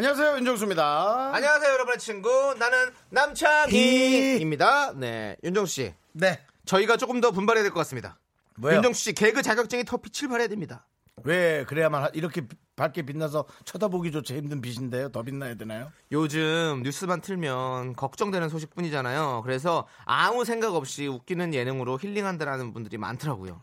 [0.00, 1.34] 안녕하세요 윤정수입니다.
[1.34, 2.54] 안녕하세요, 여러분의 친구.
[2.58, 4.94] 나는 남창희입니다.
[4.94, 5.94] 네, 윤정수 씨.
[6.12, 6.40] 네.
[6.64, 8.18] 저희가 조금 더 분발해야 될 것 같습니다.
[8.62, 8.76] 왜요?
[8.76, 10.86] 윤정수 씨 개그 자격증이 더 빛을 발해야 됩니다.
[11.22, 15.10] 왜 그래야만 하- 이렇게 밝게 빛나서 쳐다보기조차 힘든 빛인데요.
[15.10, 15.92] 더 빛나야 되나요?
[16.12, 19.42] 요즘 뉴스만 틀면 걱정되는 소식뿐이잖아요.
[19.44, 23.60] 그래서 아무 생각 없이 웃기는 예능으로 힐링한다라는 분들이 많더라고요.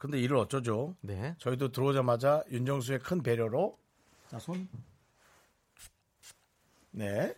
[0.00, 0.96] 근데 이를 어쩌죠?
[1.02, 1.36] 네.
[1.38, 3.78] 저희도 들어오자마자 윤정수의 큰 배려로
[4.28, 4.66] 자 손.
[6.92, 7.34] 네.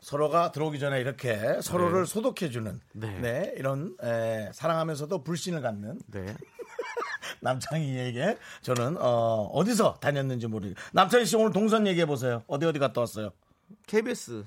[0.00, 3.18] 서로가 들어오기 전에 이렇게 서로를 소독해주는 네.
[3.20, 3.54] 네.
[3.56, 6.26] 이런 에, 사랑하면서도 불신을 갖는 네.
[7.40, 10.76] 남창희에게 저는 어, 어디서 다녔는지 모르겠.
[10.92, 12.42] 남창희 씨 오늘 동선 얘기해 보세요.
[12.46, 13.30] 어디 어디 갔다 왔어요?
[13.86, 14.44] KBS.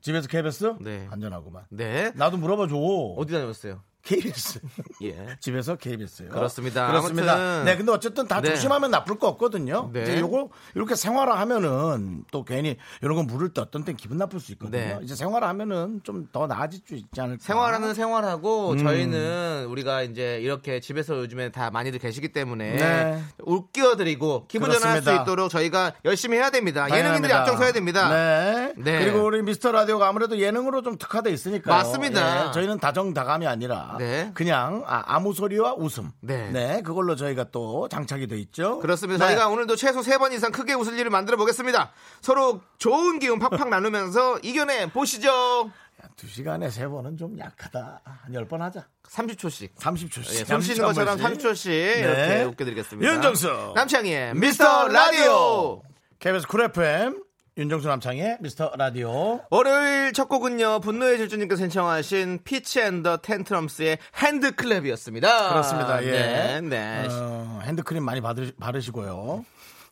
[0.00, 0.76] 집에서 KBS?
[0.80, 1.08] 네.
[1.10, 1.64] 안전하구만.
[1.70, 2.12] 네.
[2.14, 2.76] 나도 물어봐 줘.
[2.76, 3.82] 어디 다녀왔어요?
[4.02, 4.60] KBS.
[5.04, 5.36] 예.
[5.40, 6.28] 집에서 KBS요.
[6.30, 6.86] 그렇습니다.
[6.88, 7.32] 그렇습니다.
[7.32, 8.50] 아무튼 네, 근데 어쨌든 다 네.
[8.50, 9.90] 조심하면 나쁠 거 없거든요.
[9.92, 10.02] 네.
[10.02, 14.40] 이제 요거 이렇게 생활화 하면은 또 괜히 이런 거 물을 때 어떤 땐 기분 나쁠
[14.40, 14.80] 수 있거든요.
[14.80, 14.98] 네.
[15.02, 17.42] 이제 생활화 하면은 좀 더 나아질 수 있지 않을까.
[17.42, 18.78] 생활하는 생활하고 음.
[18.78, 23.22] 저희는 우리가 이제 이렇게 집에서 요즘에 다 많이들 계시기 때문에 네.
[23.42, 25.10] 웃겨드리고 기분 전환할 수.
[25.12, 26.86] 있도록 저희가 열심히 해야 됩니다.
[26.90, 27.32] 예능인들이.
[27.32, 28.08] 앞장서야 됩니다.
[28.10, 28.72] 네.
[28.76, 29.04] 네.
[29.04, 31.70] 그리고 우리 미스터 라디오가 아무래도 예능으로 좀 특화돼 있으니까.
[31.74, 32.52] 맞습니다.
[32.52, 34.30] 저희는 다정다감이 아니라 네.
[34.34, 36.10] 그냥 아, 무 소리와 웃음.
[36.20, 36.82] 네.
[36.82, 38.78] 그걸로 저희가 또 장착이 돼 있죠.
[38.80, 39.26] 그렇습니다.
[39.26, 39.34] 네.
[39.34, 41.92] 저희가 오늘도 최소 세번 이상 크게 웃을 일을 만들어 보겠습니다.
[42.20, 45.70] 서로 좋은 기운 팍팍 나누면서 이겨내 보시죠.
[46.16, 48.00] 두 시간에 세 번은 좀 약하다.
[48.04, 48.86] 한 열 번 하자.
[49.08, 49.74] 30초씩.
[49.76, 50.40] 30초씩.
[50.40, 51.68] 예, 숨 쉬는 것처럼 30초씩
[51.98, 53.08] 이렇게 웃겨드리겠습니다.
[53.08, 53.16] 네.
[53.16, 53.72] 윤정수.
[53.74, 55.82] 남창희의 미스터 라디오.
[56.18, 57.22] KBS 쿨 FM.
[57.60, 59.38] 윤정수 남창희의 미스터 라디오.
[59.50, 65.20] 월요일 첫 곡은요 분노의 질주님께서 신청하신 Fitz and the Tantrums의 HandClap이었습니다.
[65.50, 66.02] 그렇습니다.
[66.02, 66.10] 예.
[66.10, 67.08] 네, 네.
[67.10, 69.44] 어, 핸드크림 많이 바르, 바르시고요.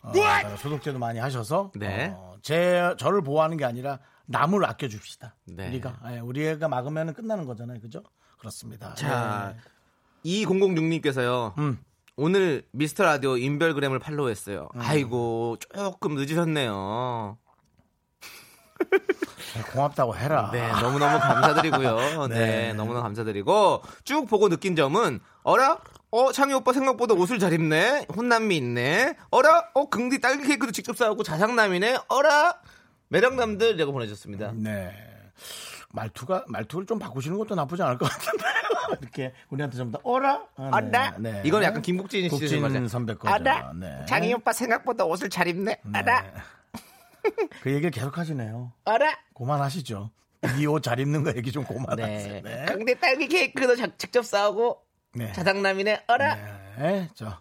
[0.03, 0.13] 어,
[0.57, 2.15] 소독제도 많이 하셔서 네.
[2.17, 5.37] 어, 제 저를 보호하는 게 아니라 남을 아껴줍시다.
[5.49, 5.69] 네.
[5.69, 8.03] 우리가 예, 우리가 막으면 끝나는 거잖아요, 그죠?
[8.39, 8.95] 그렇습니다.
[8.95, 9.55] 자,
[10.25, 10.45] 예.
[10.47, 11.59] 2006님께서요.
[11.59, 11.79] 음.
[12.17, 14.71] 오늘 미스터 라디오 인별그램을 팔로우했어요.
[14.75, 17.37] 아이고 조금 늦으셨네요.
[19.57, 20.51] 예, 고맙다고 해라.
[20.53, 22.27] 네, 너무너무 감사드리고요.
[22.29, 22.73] 네, 네.
[22.75, 25.79] 너무너무 감사드리고 쭉 보고 느낀 점은 어라?
[26.11, 28.07] 어, 창희 오빠 생각보다 옷을 잘 입네.
[28.15, 29.15] 혼남미 있네.
[29.31, 29.71] 어라?
[29.75, 31.99] 어, 긍디 딸기 케이크도 직접 싸우고 자상남이네.
[32.09, 32.55] 어라?
[33.09, 34.53] 매력남들이라고 보내주셨습니다.
[34.55, 34.93] 네.
[35.93, 38.51] 말투가 말투를 좀 바꾸시는 것도 나쁘지 않을 것 같은데요.
[39.01, 40.43] 이렇게 우리한테 좀더 어라?
[40.57, 41.11] 아, 네.
[41.19, 41.43] 네.
[41.45, 42.89] 이건 약간 김국진 씨 국진.
[42.89, 43.35] 선배 거죠.
[43.35, 43.73] 어라?
[43.75, 44.05] 네.
[44.07, 45.81] 창희 오빠 생각보다 옷을 잘 입네.
[45.95, 46.25] 어라?
[47.63, 48.73] 그 얘기를 계속 하시네요.
[48.85, 49.19] 어라?
[49.35, 50.11] 그만하시죠.
[50.59, 52.43] 이 옷 잘 입는 거 얘기 좀 그만하세요.
[52.43, 52.43] 네.
[52.43, 52.65] 네.
[52.67, 54.81] 긍디 딸기 케이크도 자- 직접 싸우고
[55.15, 55.33] 네.
[55.33, 56.05] 자상남이네.
[56.07, 56.35] 어라?
[56.79, 57.09] 네.
[57.15, 57.39] 저 어,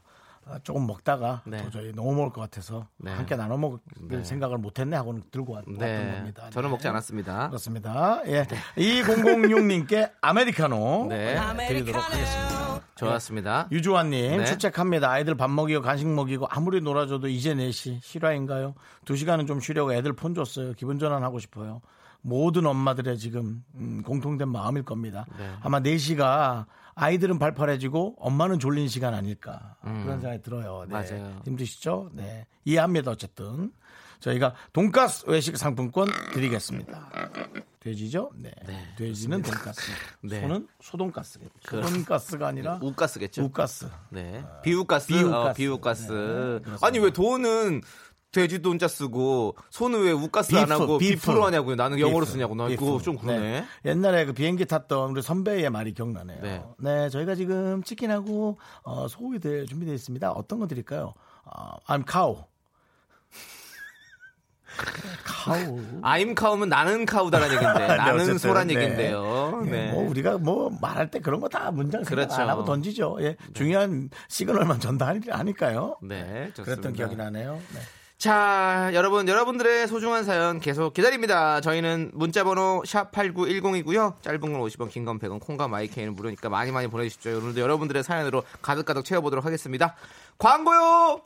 [0.63, 1.61] 조금 먹다가 네.
[1.63, 3.11] 도저히 너무 먹을 것 같아서 네.
[3.11, 3.79] 함께 나눠 먹을
[4.23, 6.13] 생각을 못했네 하고는 들고 왔, 던 네.
[6.15, 6.49] 겁니다.
[6.51, 6.71] 저는 네.
[6.71, 7.47] 먹지 않았습니다.
[7.49, 8.21] 그렇습니다.
[8.27, 8.45] 예.
[8.77, 11.35] 2006님께 아메리카노 네.
[11.57, 12.81] 네, 드리도록 하겠습니다.
[12.95, 13.67] 좋았습니다.
[13.71, 14.45] 유주환님 네.
[14.45, 15.09] 출첵합니다.
[15.09, 18.73] 아이들 밥 먹이고 간식 먹이고 아무리 놀아줘도 이제 4시 실화인가요?
[19.05, 20.73] 2시간은 좀 쉬려고 애들 폰 줬어요.
[20.73, 21.81] 기분 전환하고 싶어요.
[22.27, 25.25] 모든 엄마들의 지금 음, 공통된 마음일 겁니다.
[25.39, 25.49] 네.
[25.61, 30.83] 아마 4시가 아이들은 발팔해지고 엄마는 졸린 시간 아닐까 그런 생각이 들어요.
[30.89, 30.93] 네.
[30.95, 30.99] 음.
[31.21, 31.41] 맞아요.
[31.45, 32.09] 힘드시죠?
[32.11, 32.45] 네.
[32.65, 33.11] 이해합니다.
[33.11, 33.71] 어쨌든
[34.19, 37.07] 저희가 돈가스 외식 상품권 드리겠습니다.
[37.79, 38.31] 돼지죠?
[38.35, 38.51] 네.
[38.97, 39.79] 돼지는 돈가스.
[40.21, 40.41] 네.
[40.41, 41.53] 소는 소돈가스겠죠.
[41.65, 43.43] 그- 소돈가스가 아니라 우가스겠죠.
[43.43, 43.87] 우가스.
[44.09, 44.43] 네.
[44.63, 45.07] 비우가스.
[45.07, 45.33] 비우가스.
[45.49, 46.01] 어, 비우가스.
[46.11, 46.85] 네, 그렇습니다.
[46.85, 47.81] 아니 왜 돈은
[48.31, 51.15] 돼지 돈자 쓰고 소는 왜 우가스 안 하고 beef.
[51.15, 51.75] Beef로 하냐고요.
[51.75, 52.55] 나는 영어로 beef, 쓰냐고.
[52.55, 52.67] 나.
[52.67, 53.39] 그거 좀 그러네.
[53.39, 53.65] 네.
[53.85, 56.41] 옛날에 그 비행기 탔던 우리 선배의 말이 기억나네요.
[56.41, 56.63] 네.
[56.77, 57.09] 네.
[57.09, 60.31] 저희가 지금 치킨하고 어, 소고기 들 준비되어 있습니다.
[60.31, 61.13] 어떤 거 드릴까요?
[61.45, 62.43] 어, I'm cow.
[65.23, 65.79] Cow.
[66.03, 68.75] I'm cow면 나는 cow다라는 얘긴데 나는 네, 소란 네.
[68.75, 69.63] 얘긴데요.
[69.65, 69.91] 예, 네.
[69.91, 72.41] 뭐 우리가 뭐 말할 때 그런 거 다 문장 생각 그렇죠.
[72.41, 73.17] 안 하고 던지죠.
[73.21, 73.37] 예.
[73.53, 75.97] 중요한 시그널만 전달하니까요.
[76.03, 76.63] 네, 좋습니다.
[76.63, 77.53] 그랬던 기억이 나네요.
[77.73, 77.79] 네.
[78.17, 81.61] 자, 여러분, 여러분들의 소중한 사연 계속 기다립니다.
[81.61, 84.21] 저희는 문자번호 샵8910이고요.
[84.23, 87.37] 짧은 건 50원, 긴 건 100원, 콩과 마이케이는 무료니까 많이 많이 보내주십시오.
[87.37, 89.95] 오늘도 여러분들의 사연으로 가득가득 채워보도록 하겠습니다.
[90.39, 91.21] 광고요!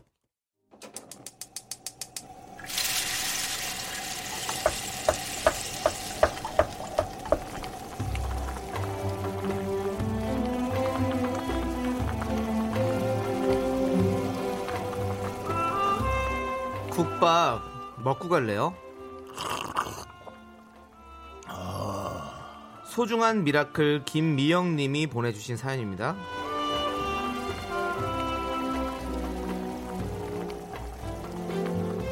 [17.21, 17.61] 볶음밥
[18.03, 18.73] 먹고 갈래요?
[22.83, 26.15] 소중한 miracle 김미영님이 보내주신 사연입니다.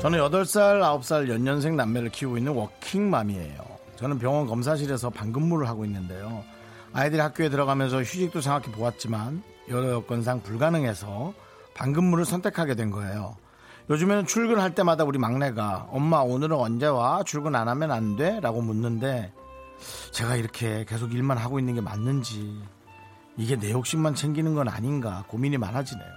[0.02, 3.68] 저는 8살, 9살 연년생 남매를 키우고 있는 워킹맘이에요.
[3.98, 6.46] 저는 병원 검사실에서 밤근무를 하고 있는데요.
[6.94, 11.34] 아이들이 학교에 들어가면서 휴직도 생각해 보았지만 여러 여건상 불가능해서
[11.74, 13.36] 방근무를 선택하게 된 거예요.
[13.90, 17.24] 요즘에는 출근할 때마다 우리 막내가 엄마 오늘은 언제 와?
[17.24, 18.40] 출근 안 하면 안 돼?
[18.40, 19.34] 라고 묻는데
[20.12, 22.62] 제가 이렇게 계속 일만 하고 있는 게 맞는지
[23.36, 26.08] 이게 내 욕심만 챙기는 건 아닌가 고민이 많아지네요.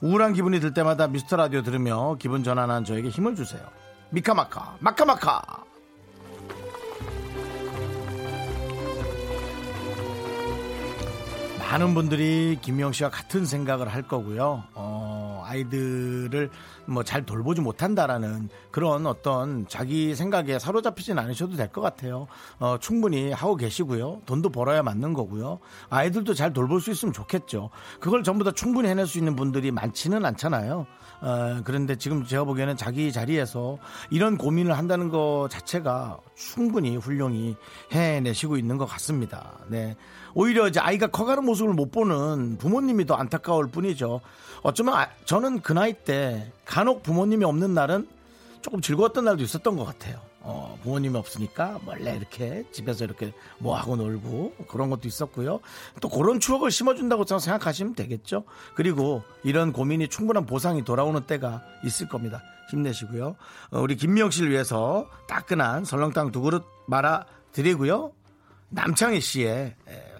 [0.00, 3.62] 우울한 기분이 들 때마다 미스터 라디오 들으며 기분 전환한 저에게 힘을 주세요.
[4.10, 5.42] 미카마카, 마카마카.
[11.72, 14.62] 많은 분들이 김영 씨와 같은 생각을 할 거고요.
[14.74, 16.50] 어, 아이들을
[16.84, 22.26] 뭐 잘 돌보지 못한다라는 그런 어떤 자기 생각에 사로잡히진 않으셔도 될 것 같아요.
[22.58, 24.20] 어, 충분히 하고 계시고요.
[24.26, 25.60] 돈도 벌어야 맞는 거고요.
[25.88, 27.70] 아이들도 잘 돌볼 수 있으면 좋겠죠.
[28.00, 30.86] 그걸 전부 다 충분히 해낼 수 있는 분들이 많지는 않잖아요.
[31.22, 33.78] 어, 그런데 지금 제가 보기에는 자기 자리에서
[34.10, 37.56] 이런 고민을 한다는 것 자체가 충분히 훌륭히
[37.92, 39.52] 해내시고 있는 것 같습니다.
[39.68, 39.96] 네.
[40.34, 44.20] 오히려 이제 아이가 커가는 모습을 못 보는 부모님이 더 안타까울 뿐이죠.
[44.62, 48.08] 어쩌면 아- 저는 그 나이 때 간혹 부모님이 없는 날은
[48.60, 50.20] 조금 즐거웠던 날도 있었던 것 같아요.
[50.44, 55.60] 어, 부모님이 없으니까 원래 이렇게 집에서 이렇게 뭐 하고 놀고 그런 것도 있었고요.
[56.00, 58.44] 또 그런 추억을 심어준다고 생각하시면 되겠죠.
[58.74, 62.42] 그리고 이런 고민이 충분한 보상이 돌아오는 때가 있을 겁니다.
[62.70, 63.36] 힘내시고요.
[63.70, 68.12] 어, 우리 김미영 씨를 위해서 따끈한 설렁탕 두 그릇 말아 드리고요.
[68.70, 70.12] 남창희 씨의 에,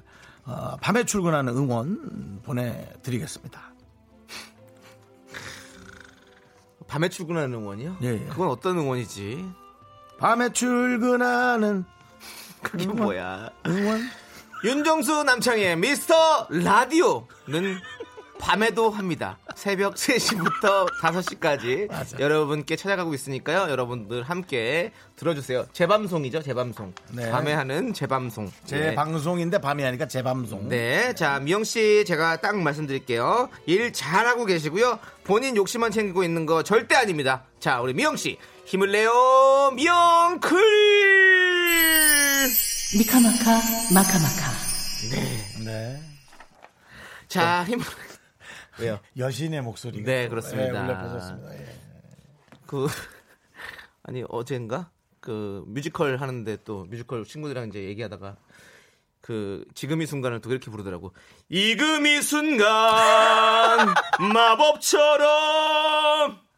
[0.44, 3.72] 어, 밤에 출근하는 응원 보내드리겠습니다.
[6.86, 7.96] 밤에 출근하는 응원이요?
[8.02, 8.26] 예, 예.
[8.26, 9.61] 그건 어떤 응원이지?
[10.22, 11.84] 밤에 출근하는
[12.62, 13.50] 그게 뭐야?
[13.66, 14.00] 응원
[14.62, 17.80] 윤정수 남창의 미스터 라디오는
[18.42, 19.38] 밤에도 합니다.
[19.54, 22.18] 새벽 3시부터 5시까지 맞아.
[22.18, 23.70] 여러분께 찾아가고 있으니까요.
[23.70, 25.66] 여러분들 함께 들어주세요.
[25.72, 26.92] 재방송이죠, 재방송.
[27.12, 27.30] 네.
[27.30, 28.50] 밤에 하는 재방송.
[28.66, 28.94] 제 네.
[28.96, 30.68] 방송인데 밤이 아니까 제 방송.
[30.68, 33.48] 네, 자 미영 씨 제가 딱 말씀드릴게요.
[33.66, 34.98] 일 잘하고 계시고요.
[35.22, 37.44] 본인 욕심만 챙기고 있는 거 절대 아닙니다.
[37.60, 40.58] 자, 우리 미영 씨 힘을 내요, 미영클.
[42.98, 43.60] 미카마카
[43.94, 44.52] 마카마카
[45.64, 46.00] 네.
[47.28, 47.84] 자, 힘을
[48.80, 48.98] 왜요?
[49.16, 50.10] 여신의 목소리가.
[50.10, 50.86] 네, 그렇습니다.
[51.54, 51.60] 예.
[51.60, 51.66] 예.
[52.66, 52.86] 그
[54.02, 54.90] 아니 어젠가
[55.20, 58.36] 그 뮤지컬 하는데 또 뮤지컬 친구들이랑 이제 얘기하다가
[59.20, 61.12] 그 지금 이 순간을 또 이렇게 부르더라고.
[61.48, 62.66] 지금 이 순간
[64.34, 65.28] 마법처럼.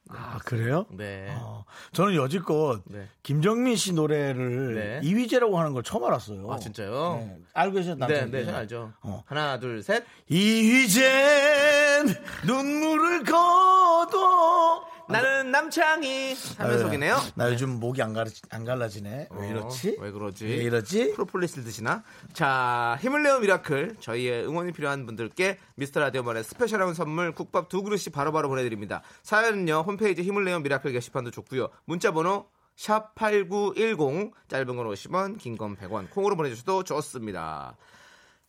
[0.08, 0.86] 아, 그래요?
[0.90, 1.26] 네.
[1.38, 1.53] 어,
[1.94, 3.06] 저는 여지껏 네.
[3.22, 5.00] 김정민 씨 노래를 네.
[5.08, 6.50] 이휘재라고 하는 걸 처음 알았어요.
[6.52, 7.16] 아 진짜요?
[7.20, 7.38] 네.
[7.54, 8.08] 알고 계셨나요?
[8.08, 8.92] 네, 네, 잘 알죠.
[9.02, 9.22] 어.
[9.26, 10.04] 하나, 둘, 셋.
[10.28, 12.02] 이휘재
[12.44, 14.84] 눈물을 거둬.
[15.08, 17.16] 나는 남창희 하면서기네요.
[17.34, 19.28] 나 요즘 목이 안, 가르, 안 갈라지네.
[19.30, 19.96] 왜 이렇지?
[19.98, 20.44] 어, 왜 그러지?
[20.46, 21.12] 왜 이러지?
[21.12, 22.02] 프로폴리스를 드시나?
[22.32, 23.96] 자, 힘을 내요 miracle.
[24.00, 29.02] 저희의 응원이 필요한 분들께 미스터 라디오만의 special한 선물 국밥 두 그릇씩 바로바로 보내드립니다.
[29.22, 31.68] 사연은요, 홈페이지 힘을 내요 miracle 게시판도 좋고요.
[31.84, 32.46] 문자번호
[32.76, 36.10] 샵 8910 짧은 건 50원, 긴 건 100원.
[36.10, 37.76] 콩으로 보내주셔도 좋습니다.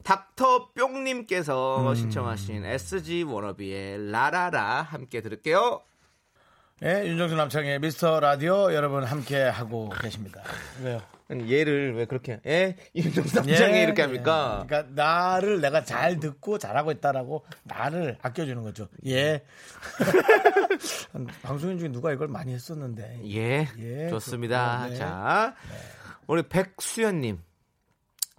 [0.04, 1.96] 닥터 뿅님께서 음.
[1.96, 5.82] 신청하신 SG 워너비의 라라라 함께 들을게요.
[6.84, 10.44] 예, 윤정수 남창희의 미스터 라디오 여러분 함께 하고 계십니다.
[10.84, 11.01] 왜요?
[11.32, 12.75] 얘를 왜 그렇게, 예?
[12.94, 14.60] 윤정수 남창이 이렇게 합니까?
[14.63, 14.67] 예.
[14.67, 18.89] 그러니까 나를 내가 잘 듣고 잘하고 있다라고 나를 아껴주는 거죠.
[19.08, 19.46] 예.
[21.44, 23.22] 방송인 중에 누가 이걸 많이 했었는데.
[23.34, 24.88] 예, 예, 좋습니다.
[24.89, 24.96] 네.
[24.98, 25.55] 자,
[26.27, 27.39] 우리 백수연님.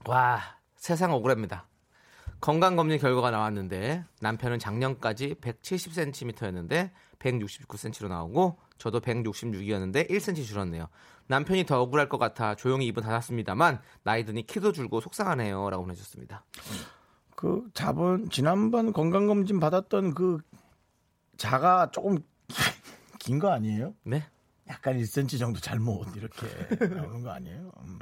[0.04, 0.42] 와,
[0.76, 1.66] 세상 억울합니다.
[2.42, 10.88] 건강 검진 결과가 나왔는데 남편은 작년까지 170cm였는데 169cm로 나오고 저도 166이었는데 1cm 줄었네요.
[11.28, 16.44] 남편이 더 억울할 것 같아 조용히 입은 닫았습니다만 나이 드니 키도 줄고 속상하네요 라고 보내주셨습니다.
[17.34, 20.38] 그 자본 지난번 건강검진 받았던 그
[21.36, 22.18] 자가 조금
[23.18, 23.92] 긴 거 아니에요?
[24.04, 24.24] 네?
[24.68, 26.46] 약간 1cm 정도 잘못 이렇게
[26.86, 27.72] 나오는 거 아니에요?
[27.82, 27.98] 음.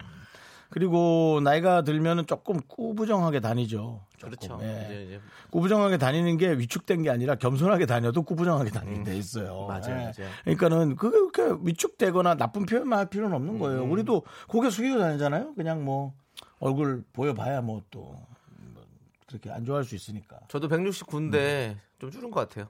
[0.74, 4.04] 그리고 나이가 들면은 조금 꾸부정하게 다니죠.
[4.18, 4.36] 조금.
[4.36, 4.58] 그렇죠.
[4.60, 4.82] 예.
[4.84, 5.20] 이제, 이제
[5.52, 9.66] 꾸부정하게 다니는 게 위축된 게 아니라 겸손하게 다녀도 꾸부정하게 다니는 데 있어요.
[9.66, 9.68] 음.
[9.68, 10.12] 맞아요, 예.
[10.18, 10.32] 맞아요.
[10.42, 13.58] 그러니까는 그게 그렇게 위축되거나 나쁜 표현만 할 필요는 없는 음.
[13.60, 13.84] 거예요.
[13.84, 15.54] 우리도 고개 숙이고 다니잖아요.
[15.54, 16.12] 그냥 뭐
[16.58, 18.20] 얼굴 보여봐야 뭐또
[19.28, 20.40] 그렇게 안 좋아할 수 있으니까.
[20.48, 22.66] 저도 169인데 좀 줄은 것 같아요.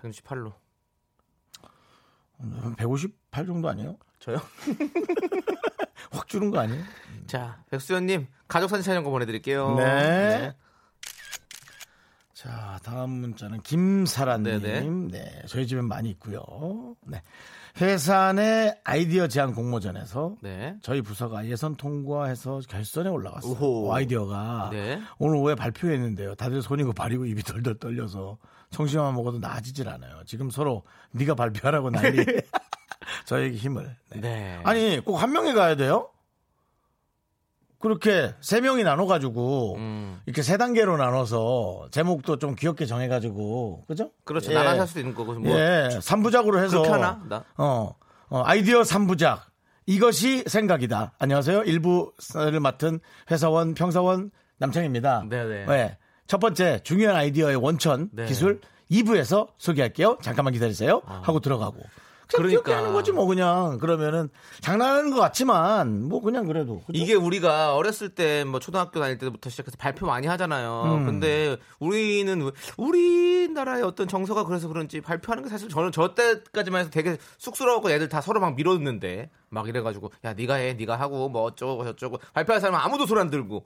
[0.00, 0.52] 168로.
[2.40, 3.96] 한158 정도 아니에요?
[4.20, 4.36] 저요?
[6.10, 6.82] 확 주는 거 아니에요?
[7.26, 9.74] 자, 백수연님 가족 사진 촬영 거 보내드릴게요.
[9.76, 10.54] 네.
[12.34, 14.60] 자, 다음 문자는 김사라님.
[14.62, 14.80] 네네.
[15.10, 16.40] 네, 저희 집엔 많이 있고요.
[17.04, 17.20] 네.
[17.80, 20.76] 회사 내 아이디어 제안 공모전에서 네.
[20.82, 23.52] 저희 부서가 예선 통과해서 결선에 올라갔어요.
[23.52, 23.94] 오호.
[23.94, 25.00] 아이디어가 네.
[25.18, 26.34] 오늘 오후에 발표했는데요.
[26.34, 28.38] 다들 손이고 발이고 입이 덜덜 떨려서
[28.70, 30.22] 청심만 먹어도 나아지질 않아요.
[30.26, 32.24] 지금 서로 네가 발표하라고 난리.
[33.28, 33.94] 저에게 힘을.
[34.10, 34.20] 네.
[34.20, 34.60] 네.
[34.64, 36.08] 아니 꼭 한 명이 가야 돼요?
[37.78, 40.20] 그렇게 세 명이 나눠가지고 음.
[40.26, 44.10] 이렇게 세 단계로 나눠서 제목도 좀 귀엽게 정해가지고 그죠?
[44.24, 44.50] 그렇죠.
[44.50, 44.54] 예.
[44.54, 45.34] 나눠서 할 수도 있는 거고.
[45.34, 45.52] 뭐.
[45.52, 47.22] 예, 3부작으로 해서 그렇게 하나?
[47.28, 47.44] 나?
[47.56, 47.94] 어,
[48.30, 49.40] 어, 아이디어 3부작
[49.86, 51.12] 이것이 생각이다.
[51.18, 51.62] 안녕하세요.
[51.62, 52.98] 일부를 맡은
[53.30, 55.24] 회사원 평사원 남창입니다.
[55.28, 55.66] 네네.
[55.66, 55.98] 네.
[56.26, 58.26] 첫 번째 중요한 아이디어의 원천 네.
[58.26, 60.18] 기술 2부에서 소개할게요.
[60.20, 61.00] 잠깐만 기다리세요.
[61.04, 61.80] 하고 들어가고.
[62.36, 62.76] 그러니까.
[62.76, 64.28] 하는 거지 뭐 그냥 그러면은
[64.60, 66.92] 장난하는 것 같지만 뭐 그냥 그래도 그죠?
[66.92, 70.82] 이게 우리가 어렸을 때 뭐 초등학교 다닐 때부터 시작해서 발표 많이 하잖아요.
[70.98, 71.06] 음.
[71.06, 77.16] 근데 우리는 우리나라의 어떤 정서가 그래서 그런지 발표하는 게 사실 저는 저 때까지만 해서 되게
[77.38, 81.84] 쑥스러웠고 애들 다 서로 막 밀었는데 막 이래가지고 야 네가 해 네가 하고 뭐 어쩌고
[81.84, 83.64] 저쩌고 발표할 사람은 아무도 손안 들고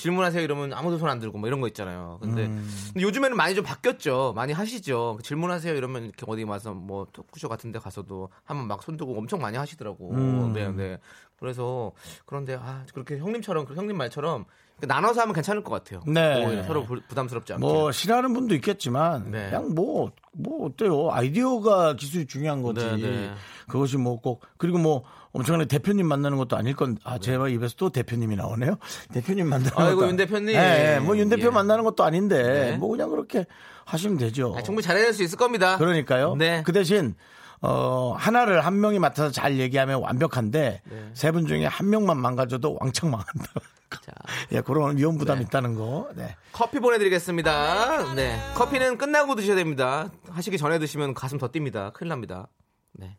[0.00, 2.18] 질문하세요 이러면 아무도 손 안 들고 뭐 이런 거 있잖아요.
[2.22, 2.68] 근데, 음.
[2.92, 4.32] 근데 요즘에는 많이 좀 바뀌었죠.
[4.34, 5.18] 많이 하시죠.
[5.22, 9.40] 질문하세요 이러면 이렇게 어디 와서 뭐 토크쇼 같은 데 가서도 한번 막 손 들고 엄청
[9.40, 10.10] 많이 하시더라고.
[10.12, 10.52] 음.
[10.52, 10.98] 네, 네.
[11.38, 11.92] 그래서
[12.26, 14.44] 그런데 아 그렇게 형님처럼 그 형님 말처럼
[14.82, 16.00] 나눠서 하면 괜찮을 것 같아요.
[16.06, 16.62] 네.
[16.62, 17.60] 서로 부- 부담스럽지 않게.
[17.60, 19.50] 뭐 싫어하는 분도 있겠지만 네.
[19.50, 23.30] 그냥 뭐뭐 어때요 아이디어가 기술이 중요한 거지 네, 네.
[23.68, 27.90] 그것이 뭐 꼭 그리고 뭐 엄청나게 대표님 만나는 것도 아닐 건 아 제가 입에서 또
[27.90, 28.76] 대표님이 나오네요
[29.12, 29.82] 대표님 만나는 네.
[29.82, 31.04] 아이고, 것도 윤 대표님.
[31.04, 31.50] 뭐윤 대표 예.
[31.50, 32.76] 만나는 것도 아닌데 네.
[32.76, 33.46] 뭐 그냥 그렇게
[33.84, 35.76] 하시면 되죠 아, 충분히 잘해낼 수 있을 겁니다.
[35.78, 36.62] 그러니까요 네.
[36.64, 37.14] 그 대신
[37.62, 41.10] 어 하나를 한 명이 맡아서 잘 얘기하면 완벽한데 네.
[41.14, 43.44] 세분 중에 한 명만 망가져도 왕창 망한다
[44.02, 44.12] 자,
[44.52, 45.44] 예 그런 위험 부담이 네.
[45.46, 46.36] 있다는 거 네.
[46.52, 48.14] 커피 보내드리겠습니다.
[48.14, 48.38] 네.
[48.54, 50.10] 커피는 끝나고 드셔야 됩니다.
[50.30, 51.92] 하시기 전에 드시면 가슴 더 뜁니다.
[51.92, 52.48] 큰일 납니다.
[52.92, 53.16] 네.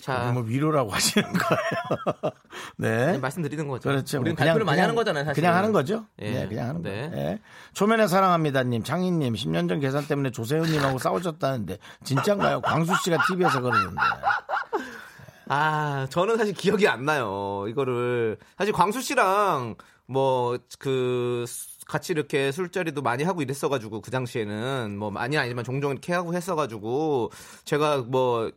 [0.00, 2.34] 자, 뭐 위로라고 하시는 거예요.
[2.78, 3.18] 네.
[3.18, 3.88] 말씀드리는 거죠.
[3.88, 4.20] 그렇죠.
[4.20, 5.42] 우리는 뭐 발표를 많이 하는 거잖아요, 사실.
[5.42, 6.06] 그냥 하는 거죠.
[6.20, 6.30] 예.
[6.30, 7.10] 네, 그냥 하는 네.
[7.10, 7.26] 거예요.
[7.26, 7.40] 예.
[7.72, 12.60] 초면에 사랑합니다님, 창희님, 10년 전 계산 때문에 조세훈님하고 싸우셨다는데 진짠가요?
[12.62, 14.00] 광수 씨가 TV에서 그러는데.
[15.50, 17.64] 아, 저는 사실 기억이 안 나요.
[17.68, 18.36] 이거를.
[18.56, 19.76] 사실 광수 씨랑
[20.06, 21.44] 뭐, 그,
[21.86, 27.30] 같이 이렇게 술자리도 많이 하고 이랬어가지고, 그 당시에는 뭐 많이 아니지만 종종 이렇게 하고 했어가지고,
[27.64, 28.50] 제가 뭐,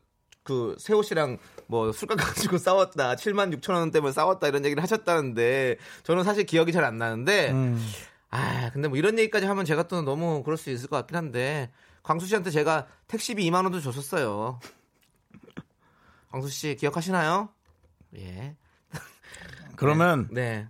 [0.43, 3.15] 그, 세호 씨랑 뭐 술값 가지고 싸웠다.
[3.15, 4.47] 7만 6천 원 때문에 싸웠다.
[4.47, 7.79] 이런 얘기를 하셨다는데, 저는 사실 기억이 잘 안 나는데, 음.
[8.29, 11.71] 아, 근데 뭐 이런 얘기까지 하면 제가 또 너무 그럴 수 있을 것 같긴 한데,
[12.03, 14.59] 광수 씨한테 제가 택시비 2만 원도 줬었어요.
[16.31, 17.49] 광수 씨 기억하시나요?
[18.17, 18.55] 예.
[19.75, 20.67] 그러면 네.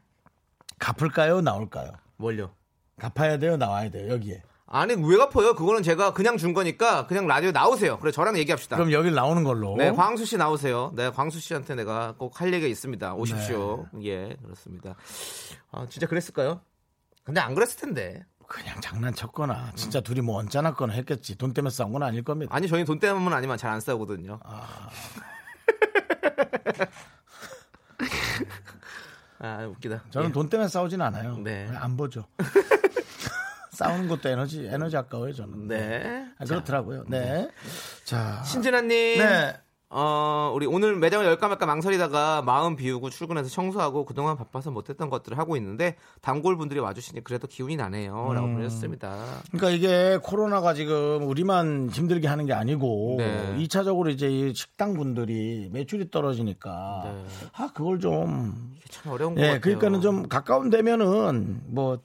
[0.80, 1.42] 갚을까요?
[1.42, 1.92] 나올까요?
[2.18, 2.54] 뭘요?
[3.00, 3.58] 갚아야 돼요?
[3.58, 4.12] 나와야 돼요?
[4.12, 4.42] 여기에.
[4.74, 5.54] 아니 왜 갚아요?
[5.54, 8.00] 그거는 제가 그냥 준 거니까 그냥 라디오 나오세요.
[8.00, 8.78] 그래 저랑 얘기합시다.
[8.78, 9.76] 그럼 여기 나오는 걸로.
[9.78, 10.94] 네, 광수 씨 나오세요.
[10.96, 13.14] 네, 광수 씨한테 내가 꼭 할 얘기가 있습니다.
[13.16, 13.86] 오십시오.
[13.94, 14.06] 네.
[14.06, 14.96] 예, 그렇습니다.
[15.72, 16.62] 아, 진짜 그랬을까요?
[17.26, 18.24] 근데 안 그랬을 텐데.
[18.48, 21.38] 그냥 장난쳤거나 진짜 둘이 뭐 언짢았거나 했겠지.
[21.38, 22.54] 돈 때문에 싸운 건 아닐 겁니다.
[22.56, 24.40] 아니 저희 돈 때문 아니면 잘 안 싸우거든요.
[29.40, 30.04] 아, 웃기다.
[30.12, 30.32] 저는 예.
[30.34, 31.38] 돈 때문에 싸우진 않아요.
[31.38, 31.68] 네.
[31.76, 32.26] 안 보죠.
[33.82, 35.68] 싸우는 것도 에너지 에너지 아까워요 저는.
[35.68, 36.26] 네.
[36.38, 37.06] 아, 그렇더라고요.
[37.08, 37.50] 네.
[38.04, 38.44] 자.
[38.44, 38.90] 신진아님.
[38.90, 39.54] 네.
[39.94, 45.38] 어, 우리 오늘 매장을 열까 말까 망설이다가 마음 비우고 출근해서 청소하고 그동안 바빠서 못했던 것들을
[45.38, 48.32] 하고 있는데 단골 분들이 와주시니 그래도 기운이 나네요.
[48.34, 48.54] 라고 음.
[48.56, 49.18] 보냈습니다.
[49.52, 53.56] 그러니까 이게 코로나가 지금 우리만 힘들게 하는 게 아니고 네.
[53.58, 57.26] 이 2차적으로 이제 이 식당 분들이 매출이 떨어지니까 네.
[57.52, 59.62] 아 그걸 좀 참 어려운 것 예, 같아요.
[59.62, 62.00] 그러니까는 좀 가까운 데면은 뭐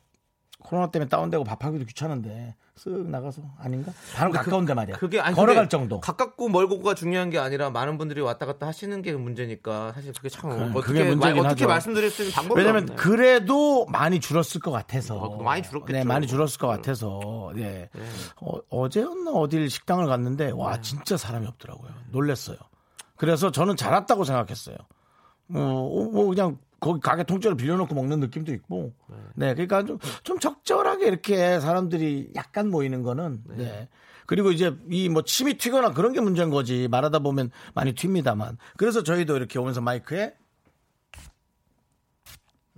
[0.67, 3.93] 코로나 때문에 다운되고 밥하기도 귀찮은데 쓱 나가서 아닌가?
[4.17, 4.97] 바로 가까운 데 말이야.
[4.97, 6.01] 그게 아니 걸어갈 정도.
[6.01, 10.51] 가깝고 멀고가 중요한 게 아니라 많은 분들이 왔다 갔다 하시는 게 문제니까 사실 그게 참
[10.51, 11.69] 그래, 어떻게 그게 말, 어떻게 하죠.
[11.69, 12.97] 말씀드릴 수 있는 방법이 왜냐면 없네요.
[12.97, 15.17] 그래도 많이 줄었을 것 같아서.
[15.17, 15.93] 어, 많이 줄었겠죠.
[15.93, 17.53] 네, 많이 줄었을 것 같아서.
[17.59, 17.89] 예.
[18.69, 21.93] 어, 제였나 어딜 식당을 갔는데 와 진짜 사람이 없더라고요.
[22.11, 22.57] 놀랬어요.
[23.17, 24.77] 그래서 저는 잘 왔다고 생각했어요.
[25.55, 28.93] 어, 어, 뭐 그냥 거기 가게 통째로 빌려놓고 먹는 느낌도 있고.
[29.35, 33.43] 네, 그러니까 좀, 좀 적절하게 이렇게 사람들이 약간 모이는 거는.
[33.57, 33.89] 네.
[34.27, 36.87] 그리고 이제 이 뭐 침이 튀거나 그런 게 문제인 거지.
[36.89, 38.57] 말하다 보면 많이 튑니다만.
[38.77, 40.35] 그래서 저희도 이렇게 오면서 마이크에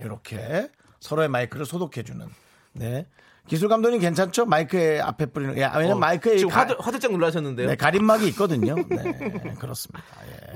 [0.01, 2.27] 이렇게 서로의 마이크를 소독해주는.
[2.73, 3.07] 네.
[3.49, 4.47] 기술 감독님 괜찮죠?
[4.47, 5.57] 마이크에 앞에 뿌리는.
[5.57, 7.69] 예, 왜냐면 어, 마이크에 지금 가, 화들, 화들짝 놀라셨는데요.
[7.69, 8.75] 네, 가림막이 있거든요.
[8.77, 10.05] 네, 그렇습니다.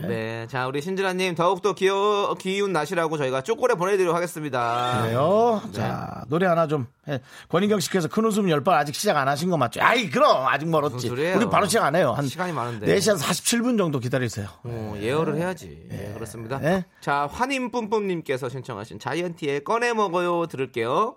[0.02, 0.06] 예.
[0.06, 5.02] 네, 자 우리 신진아님 더욱더 기어, 기운 나시라고 저희가 쪼꼬레 보내드리도록 하겠습니다.
[5.02, 5.61] 그래요.
[5.66, 5.72] 네.
[5.72, 6.87] 자, 노래 하나 좀.
[7.08, 7.20] 해.
[7.49, 9.80] 권인경 씨께서 큰 웃음 열 번 아직 시작 안 하신 거 맞죠?
[9.82, 11.08] 아이, 그럼 아직 멀었지.
[11.08, 12.12] 우리 바로 시작 안 해요.
[12.16, 12.87] 한 시간이 많은데.
[12.94, 14.46] 4시 한 47분 정도 기다리세요.
[14.62, 15.84] 어, 예열을 해야지.
[15.88, 16.58] 네, 그렇습니다.
[16.61, 16.84] 네.
[17.00, 21.16] 자, 환인 뿜뿜님께서 신청하신 자이언티의 꺼내 먹어요 들을게요.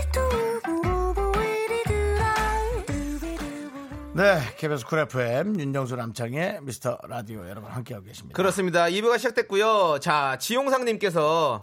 [4.13, 8.35] 네, KBS 쿨 FM 윤정수 남창희의 미스터 라디오 여러분 함께하고 계십니다.
[8.35, 8.85] 그렇습니다.
[8.85, 9.99] 2부가 시작됐고요.
[10.01, 11.61] 자, 지용상님께서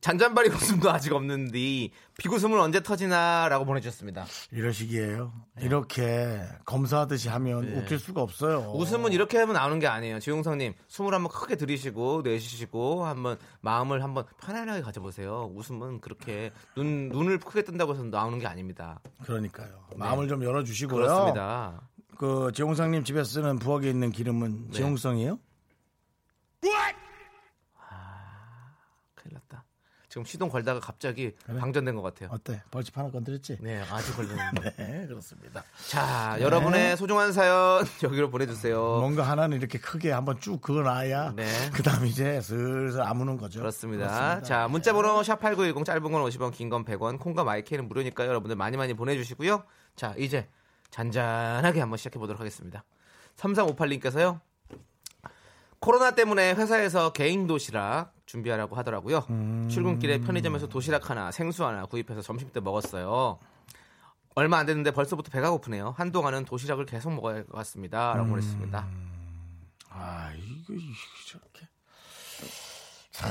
[0.00, 1.88] 잔잔바리 웃음도 아직 없는데
[2.18, 4.26] 비웃음은 언제 터지나라고 보내주셨습니다.
[4.52, 5.32] 이러시기에요.
[5.60, 7.78] 이렇게 검사하듯이 하면 네.
[7.80, 8.72] 웃길 수가 없어요.
[8.76, 10.20] 웃음은 이렇게 하면 나오는 게 아니에요.
[10.20, 15.50] 지용상님 숨을 한번 크게 들이쉬고 내쉬시고 한번 마음을 한번 편안하게 가져보세요.
[15.54, 19.00] 웃음은 그렇게 눈 눈을 크게 뜬다고 해서 나오는 게 아닙니다.
[19.24, 19.84] 그러니까요.
[19.96, 20.96] 마음을 좀 열어주시고요.
[20.96, 21.87] 그렇습니다.
[22.18, 24.72] 그 지용상님 집에서 쓰는 부엌에 있는 기름은 네.
[24.72, 25.38] 지용성이에요?
[29.14, 29.64] 큰일 났다.
[30.08, 32.30] 지금 시동 걸다가 갑자기 방전된 것 같아요.
[32.32, 32.62] 어때?
[32.70, 33.58] 벌집 하나 건드렸지?
[33.60, 34.74] 네, 아주 걸렸는데.
[34.78, 35.62] 네, 그렇습니다.
[35.86, 38.80] 자, 여러분의 소중한 사연 여기로 보내주세요.
[39.00, 41.46] 뭔가 하나는 이렇게 크게 한번 쭉 그어놔야 네.
[41.74, 43.60] 그 다음 이제 슬슬 아무는 거죠.
[43.60, 44.40] 그렇습니다.
[44.42, 48.28] 자, 문자번호 샵8910 짧은 건 50원, 긴 건 100원, 콩과 마이크는 무료니까요.
[48.28, 49.62] 여러분들 많이 많이 보내주시고요.
[49.94, 50.48] 자, 이제
[50.90, 52.84] 잔잔하게 한번 시작해 보도록 하겠습니다.
[53.36, 54.40] 3358님께서요.
[55.80, 59.24] 코로나 때문에 회사에서 개인 도시락 준비하라고 하더라고요.
[59.70, 63.38] 출근길에 편의점에서 도시락 하나, 생수 하나 구입해서 점심 때 먹었어요.
[64.34, 65.94] 얼마 안 됐는데 벌써부터 배가 고프네요.
[65.96, 68.14] 한동안은 도시락을 계속 먹어야 할 것 같습니다.
[68.14, 68.88] 라고 보냈습니다.
[69.90, 70.94] 아, 이거, 이거
[71.26, 71.68] 저렇게.
[73.10, 73.28] 자,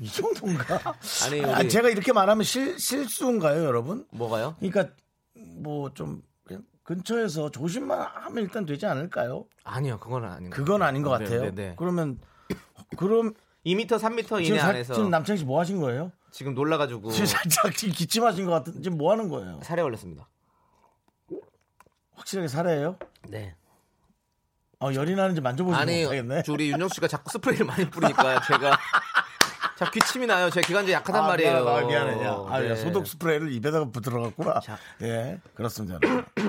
[0.00, 0.80] 이 정도인가?
[1.24, 4.06] 아니, 아, 우리 제가 이렇게 말하면 실, 실수인가요, 여러분?
[4.10, 4.56] 뭐가요?
[4.60, 4.92] 그러니까
[5.34, 6.22] 뭐 좀
[6.84, 9.46] 근처에서 조심만 하면 일단 되지 않을까요?
[9.64, 10.82] 아니요, 그건 아닌 것 그건.
[10.82, 11.42] 아닌 것 네, 같아요.
[11.42, 11.74] 네, 네.
[11.78, 12.20] 그러면
[12.96, 16.10] 그럼 2m, 3m 지금, 이내 사, 안에서 지금 남창 씨 뭐 하신 거예요?
[16.32, 19.60] 지금 놀라가지고 지금 살짝 지금 기침하신 것 같은 지금 뭐 하는 거예요?
[19.62, 20.28] 살에 걸렸습니다.
[22.14, 22.98] 확실하게 살해예요?
[23.28, 23.54] 네.
[24.80, 26.42] 어, 열이 나는지 만져보지 아니, 못하겠네.
[26.48, 28.76] 우리 윤정 씨가 자꾸 스프레이를 많이 뿌리니까 제가
[29.82, 30.48] 자 기침이 나요.
[30.48, 31.64] 제 기관지 약하단 아, 말이에요.
[31.64, 32.24] 미안하다, 미안해.
[32.24, 32.70] 야, 아, 네.
[32.70, 34.60] 야, 소독 스프레이를 입에다가 들어갔구나.
[34.60, 34.78] 자.
[35.02, 35.98] 예, 그렇습니다.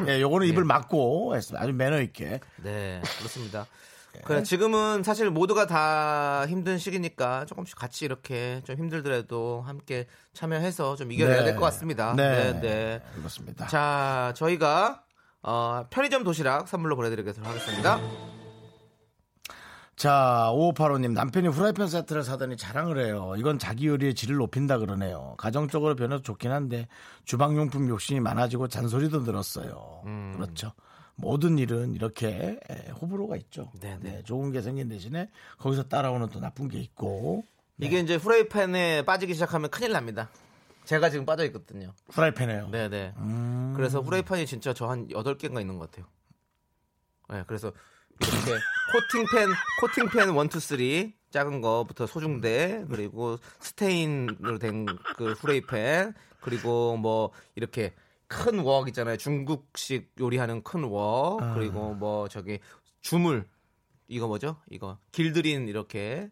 [0.07, 1.63] 예, 요거는 입을 막고 했습니다.
[1.63, 2.41] 아주 매너 있게.
[2.57, 3.65] 네, 그렇습니다.
[4.15, 4.21] 예.
[4.21, 11.11] 그래, 지금은 사실 모두가 다 힘든 시기니까 조금씩 같이 이렇게 좀 힘들더라도 함께 참여해서 좀
[11.11, 11.45] 이겨내야 네.
[11.45, 12.13] 될것 같습니다.
[12.15, 13.01] 네, 네, 네.
[13.15, 13.65] 그렇습니다.
[13.65, 15.01] 자, 저희가
[15.41, 17.99] 어, 편의점 도시락 선물로 보내드리도록 하겠습니다.
[19.95, 23.35] 자, 5585님, 남편이 후라이팬 세트를 사더니 자랑을 해요.
[23.37, 25.35] 이건 자기 요리의 질을 높인다 그러네요.
[25.37, 26.87] 가정적으로 변해서 좋긴 한데,
[27.25, 30.01] 주방용품 욕심이 많아지고 잔소리도 늘었어요.
[30.05, 30.33] 음.
[30.35, 30.73] 그렇죠.
[31.15, 33.71] 모든 일은 이렇게 에, 호불호가 있죠.
[33.81, 34.23] 네, 네.
[34.23, 35.29] 좋은 게 생긴 대신에
[35.59, 37.45] 거기서 따라오는 또 나쁜 게 있고,
[37.79, 40.29] 이게 이제 프라이팬에 빠지기 시작하면 큰일 납니다.
[40.85, 41.93] 제가 지금 빠져 있거든요.
[42.09, 42.69] 후라이팬에요.
[42.71, 43.13] 네네.
[43.17, 43.73] 음.
[43.75, 46.07] 그래서 후라이팬이 진짜 저 한 8개인가 있는 것 같아요.
[47.29, 47.71] 네, 그래서
[48.21, 48.59] 이렇게
[48.91, 49.49] 코팅팬,
[49.81, 50.35] 코팅팬 1,
[50.81, 57.93] 2, 3 작은 거부터 소중대, 그리고 스테인으로 된 그 후라이팬, 그리고 뭐 이렇게
[58.27, 59.17] 큰 웍 있잖아요.
[59.17, 61.53] 중국식 요리하는 큰 웍, 아.
[61.55, 62.59] 그리고 뭐 저기
[63.01, 63.47] 주물,
[64.07, 64.57] 이거 뭐죠?
[64.69, 66.29] 이거 길들인 이렇게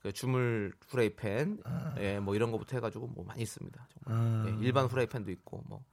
[0.00, 1.94] 그 주물 후라이팬, 아.
[1.98, 3.88] 예, 뭐 이런 거부터 해가지고 뭐 많이 있습니다.
[4.04, 4.48] 정말.
[4.48, 5.84] 예, 일반 후라이팬도 있고 뭐.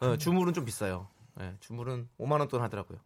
[0.00, 1.08] 어, 주물은 좀 비싸요.
[1.40, 2.98] 예, 주물은 5만 원 돈 하더라고요.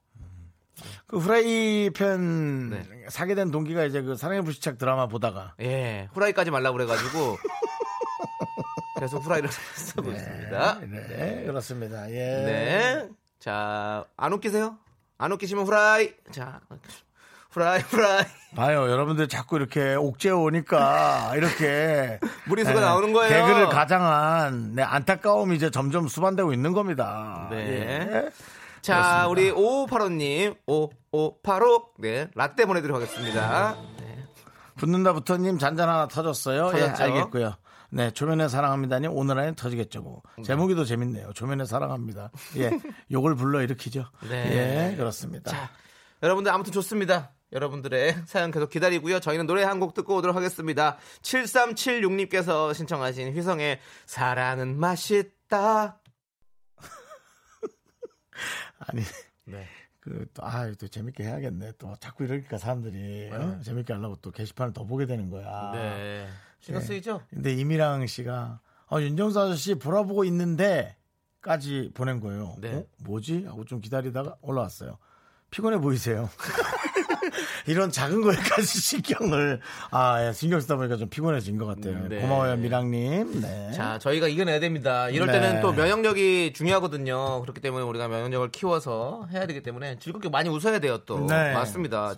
[1.06, 2.82] 그 후라이팬 네.
[3.08, 7.38] 사게 된 동기가 이제 그 사랑의 불시착 드라마 보다가 예, 후라이까지 말라고 그래가지고
[9.00, 10.78] 계속 후라이를 쓰고 있습니다.
[10.90, 12.10] 네, 그렇습니다.
[12.10, 12.14] 예.
[12.14, 13.08] 네,
[13.38, 14.76] 자, 안 웃기세요?
[15.18, 16.12] 안 웃기시면 후라이.
[16.32, 16.60] 자,
[17.50, 18.24] 후라이, 후라이.
[18.56, 23.46] 봐요, 여러분들 자꾸 이렇게 옥죄어 오니까 이렇게 무리수가 예, 나오는 거예요.
[23.46, 27.48] 개그를 가장한 네, 안타까움이 이제 점점 수반되고 있는 겁니다.
[27.50, 27.56] 네.
[27.56, 28.30] 예.
[28.84, 33.76] 자, 우리 5585님, 5585, 네, 라떼 보내드리도록 하겠습니다.
[33.98, 34.24] 네.
[34.76, 36.70] 붙는다부터님 잔잔 하나 터졌어요.
[36.70, 37.02] 터졌죠?
[37.02, 37.54] 예, 알겠고요.
[37.90, 40.02] 네, 조면에 사랑합니다님 오늘 안에 터지겠죠.
[40.02, 40.20] 뭐.
[40.44, 41.32] 제목이 더 재밌네요.
[41.32, 42.30] 조면에 사랑합니다.
[42.56, 42.70] 예,
[43.10, 44.04] 요걸 불러 일으키죠.
[44.28, 44.90] 네.
[44.92, 45.50] 예, 그렇습니다.
[45.50, 45.70] 자,
[46.22, 47.30] 여러분들 아무튼 좋습니다.
[47.52, 49.20] 여러분들의 사연 계속 기다리고요.
[49.20, 50.98] 저희는 노래 한 곡 듣고 오도록 하겠습니다.
[51.22, 56.00] 7376님께서 신청하신 휘성의 사랑은 맛있다.
[58.78, 59.02] 아니
[59.44, 59.66] 네.
[60.00, 61.72] 그 또 아 또 재밌게 해야겠네.
[61.78, 63.38] 또 자꾸 이러니까 사람들이 어?
[63.38, 63.62] 네.
[63.62, 65.70] 재밌게 하려고 또 게시판을 더 보게 되는 거야.
[65.72, 66.28] 네.
[66.60, 66.86] 신경 네.
[66.86, 67.22] 쓰이죠?
[67.30, 68.60] 근데 이미랑 씨가
[68.90, 70.96] 어, 윤정수 아저씨 보라보고 있는데
[71.40, 72.56] 까지 보낸 거예요.
[72.60, 72.74] 네.
[72.74, 72.84] 어?
[72.98, 73.44] 뭐지?
[73.46, 74.98] 하고 좀 기다리다가 올라왔어요.
[75.50, 76.28] 피곤해 보이세요.
[77.66, 82.08] 이런 작은 거에까지 신경을 아 예, 신경 쓰다 보니까 좀 피곤해진 것 같아요.
[82.08, 82.20] 네.
[82.20, 83.40] 고마워요 미랑님.
[83.40, 83.72] 네.
[83.72, 85.08] 자, 저희가 이겨내야 됩니다.
[85.08, 85.40] 이럴 네.
[85.40, 87.40] 때는 또 면역력이 중요하거든요.
[87.42, 91.20] 그렇기 때문에 우리가 면역력을 키워서 해야 되기 때문에 즐겁게 많이 웃어야 돼요, 또.
[91.26, 91.52] 네.
[91.54, 92.14] 맞습니다.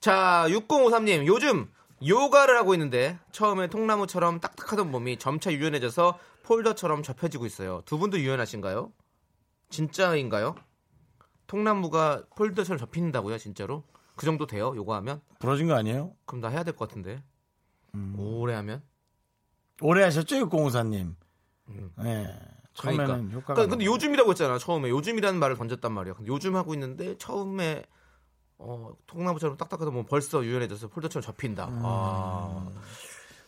[0.00, 1.68] 자, 6053님, 요즘
[2.06, 7.82] 요가를 하고 있는데 처음에 통나무처럼 딱딱하던 몸이 점차 유연해져서 폴더처럼 접혀지고 있어요.
[7.84, 8.90] 두 분도 유연하신가요?
[9.70, 10.56] 진짜인가요?
[11.46, 13.84] 통나무가 폴더처럼 접힌다고요, 진짜로?
[14.16, 15.20] 그 정도 돼요, 요가 하면?
[15.38, 16.12] 부러진 거 아니에요?
[16.26, 17.22] 그럼 나 해야 될 것 같은데.
[17.94, 18.14] 음.
[18.18, 18.82] 오래 하면?
[19.80, 21.16] 오래 하셨죠, 육공호사님.
[21.98, 22.38] 네.
[22.74, 23.06] 처음에는 음.
[23.06, 23.34] 그러니까.
[23.36, 23.54] 효과가.
[23.54, 26.14] 그러니까 근데 요즘이라고 했잖아 처음에 요즘이라는 말을 던졌단 말이야.
[26.14, 27.84] 근데 요즘 하고 있는데 처음에
[28.58, 31.68] 어, 통나무처럼 딱딱하다 보면 벌써 유연해져서 폴더처럼 접힌다.
[31.70, 32.70] 아,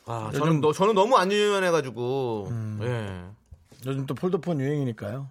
[0.06, 0.34] 아 저는 음.
[0.34, 0.60] 요즘- 음.
[0.60, 2.48] 너, 저는 너무 안 유연해가지고
[2.82, 3.24] 예.
[3.86, 5.28] 요즘 또 폴더폰 유행이니까요.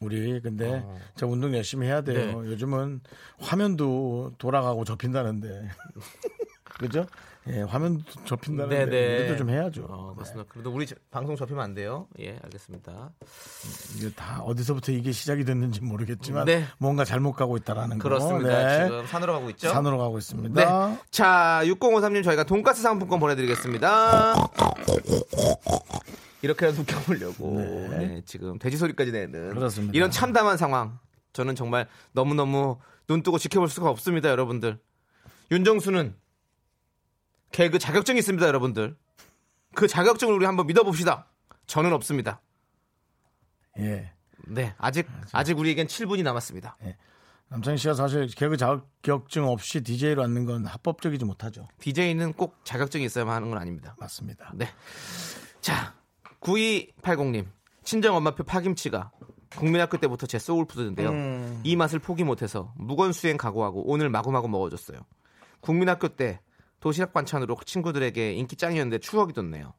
[0.00, 0.06] 네?
[0.06, 0.96] 우리 근데 어.
[1.14, 2.42] 저 운동 열심히 해야 돼요.
[2.46, 3.00] 요즘은
[3.38, 5.68] 화면도 돌아가고 접힌다는데.
[6.78, 7.04] 그죠?
[7.48, 9.18] 예, 화면도 접힌다는데 네네.
[9.20, 9.86] 우리도 좀 해야죠.
[9.90, 10.48] 어, 맞습니다.
[10.50, 12.06] 그래도 우리 저- 방송 접히면 안 돼요.
[12.18, 13.10] 예, 알겠습니다.
[13.96, 16.64] 이게 다 어디서부터 이게 시작이 됐는지 모르겠지만 네.
[16.78, 18.02] 뭔가 잘못 가고 있다라는 거.
[18.04, 18.66] 그렇습니다.
[18.78, 18.84] 네.
[18.86, 19.68] 지금 산으로 가고 있죠.
[19.70, 20.88] 산으로 가고 있습니다.
[20.88, 20.98] 네.
[21.10, 24.34] 자, 6053님 저희가 돈가스 상품권 보내드리겠습니다.
[26.42, 27.58] 이렇게라도 웃겨보려고.
[27.90, 29.92] 네, 지금 돼지 소리까지 내는 그렇습니다.
[29.96, 30.98] 이런 참담한 상황.
[31.32, 34.78] 저는 정말 너무너무 눈 뜨고 지켜볼 수가 없습니다 여러분들.
[35.50, 36.14] 윤정수는
[37.52, 38.96] 개그 자격증이 있습니다 여러분들.
[39.74, 41.26] 그 자격증을 우리 한번 믿어봅시다.
[41.66, 42.40] 저는 없습니다.
[43.78, 44.12] 예.
[44.46, 45.58] 네 아직 아직.
[45.58, 46.76] 우리에겐 7분이 남았습니다.
[47.48, 51.68] 남창희 씨가 사실 개그 자격증 없이 DJ로 앉는 건 합법적이지 못하죠.
[51.80, 53.96] DJ는 꼭 자격증이 있어야만 하는 건 아닙니다.
[53.98, 54.52] 맞습니다.
[54.54, 54.68] 네.
[55.60, 55.94] 자,
[56.40, 57.46] 9280님.
[57.82, 59.10] 친정 엄마표 파김치가
[59.56, 61.10] 국민학교 때부터 제 소울푸드인데요.
[61.10, 61.60] 음.
[61.64, 65.00] 이 맛을 포기 못해서 무건수행 각오하고 오늘 마구마구 먹어줬어요.
[65.60, 66.40] 국민학교 때
[66.78, 69.74] 도시락 반찬으로 친구들에게 인기 짱이었는데 추억이 돋네요.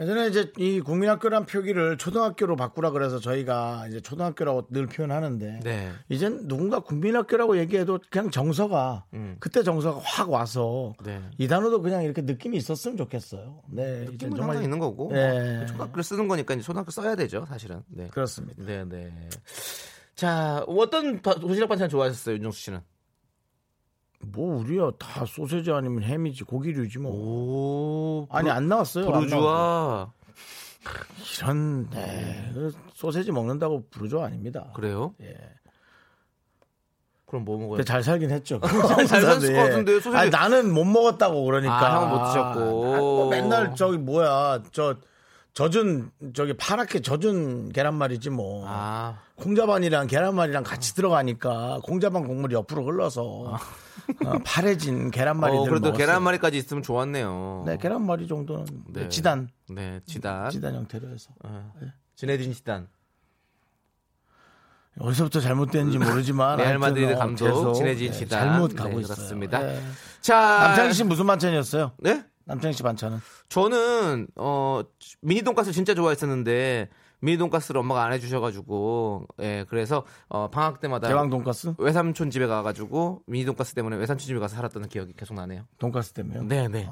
[0.00, 5.92] 예전에 이제 이 국민학교란 표기를 초등학교로 바꾸라 그래서 저희가 이제 초등학교라고 늘 표현하는데 네.
[6.08, 9.36] 이젠 누군가 국민학교라고 얘기해도 그냥 정서가 음.
[9.38, 11.20] 그때 정서가 확 와서 네.
[11.38, 13.62] 이 단어도 그냥 이렇게 느낌이 있었으면 좋겠어요.
[13.70, 15.58] 네, 느낌은 정말 있는 거고 네.
[15.58, 17.82] 뭐 초등학교를 쓰는 거니까 이제 초등학교 써야 되죠, 사실은.
[17.88, 18.08] 네.
[18.08, 18.62] 그렇습니다.
[18.64, 19.12] 네, 네.
[20.14, 22.80] 자, 어떤 바- 도시락 반찬 좋아하셨어요, 윤정수 씨는?
[24.26, 27.12] 뭐 우리야 다 소세지 아니면 햄이지 고기류지 뭐.
[27.12, 29.06] 오, 아니 안 나왔어요.
[29.06, 30.12] 부르주아.
[31.38, 32.50] 이런 네.
[32.54, 34.70] 그 소세지 먹는다고 부르죠 아닙니다.
[34.74, 35.14] 그래요?
[35.20, 35.34] 예.
[37.26, 37.82] 그럼 뭐 먹어요?
[37.84, 38.60] 잘 살긴 했죠.
[39.08, 40.16] 잘 샀을 것 같은데, 소세지.
[40.16, 41.74] 아니, 나는 못 먹었다고 그러니까.
[41.74, 42.84] 아, 형은 못 드셨고.
[42.92, 44.96] 난뭐 맨날 저기 뭐야 저
[45.54, 48.64] 젖은 저기 파랗게 젖은 계란말이지 뭐.
[48.66, 53.58] 아, 콩자반이랑 계란말이랑 같이 들어가니까 콩자반 국물이 옆으로 흘러서 어,
[54.46, 55.98] 파래진 계란말이들 어, 그래도 먹었어요.
[55.98, 57.64] 계란말이까지 있으면 좋았네요.
[57.66, 59.08] 네, 계란말이 정도는 네.
[59.10, 60.48] 지단 네, 지단.
[60.50, 61.70] 지단 형태로 해서 어.
[62.16, 62.88] 지네딘 지단.
[65.00, 68.38] 어디서부터 잘못됐는지 모르지만 레알 마드리드 어, 감독 지네딘 네, 지단.
[68.40, 69.14] 잘못 가고 네, 있어요.
[69.16, 69.58] 그렇습니다.
[69.60, 69.82] 네.
[70.20, 70.36] 자,
[70.66, 71.92] 남창희 씨 무슨 반찬이었어요?
[71.98, 72.24] 네?
[72.44, 74.82] 남창희 씨 반찬은 저는 어
[75.20, 76.88] 미니 돈가스 진짜 좋아했었는데
[77.20, 81.74] 미니 돈가스를 엄마가 안 해주셔가지고 예 그래서 어 방학 때마다 제왕 돈가스?
[81.78, 85.62] 외삼촌 집에 가가지고 미니 돈가스 때문에 외삼촌 집에 가서 살았던 기억이 계속 나네요.
[85.78, 86.42] 돈가스 때문에요?
[86.42, 86.88] 네네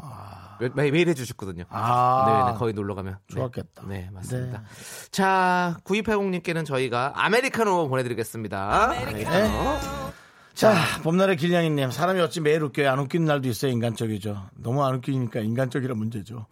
[0.74, 1.64] 매, 매일 해주셨거든요.
[1.70, 3.34] 아, 네, 네, 거기 놀러 가면 네.
[3.34, 3.82] 좋았겠다.
[3.88, 4.62] 네, 맞습니다.
[5.10, 8.90] 자, 9280님께는 저희가 아메리카노 보내드리겠습니다.
[8.90, 10.09] 아메리카노.
[10.54, 12.90] 자, 봄날의 길냥이님, 사람이 어찌 매일 웃겨요?
[12.90, 14.50] 안 웃기는 날도 있어요, 인간적이죠.
[14.56, 16.46] 너무 안 웃기니까 인간적이라 문제죠.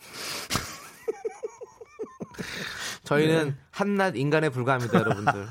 [3.05, 3.55] 저희는 네.
[3.71, 5.47] 한낱 인간에 불과합니다, 여러분들.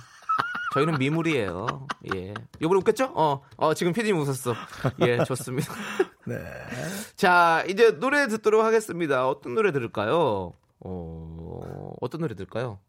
[0.74, 1.88] 저희는 미물이에요.
[2.16, 2.34] 예.
[2.62, 3.12] 요번에 웃겼죠?
[3.16, 4.54] 어, 어, 지금 피디님 웃었어.
[5.02, 5.74] 예, 좋습니다.
[6.26, 6.38] 네.
[7.16, 9.28] 자, 이제 노래 듣도록 하겠습니다.
[9.28, 10.54] 어떤 노래 들을까요?
[10.80, 12.80] 어, 어떤 노래 들을까요?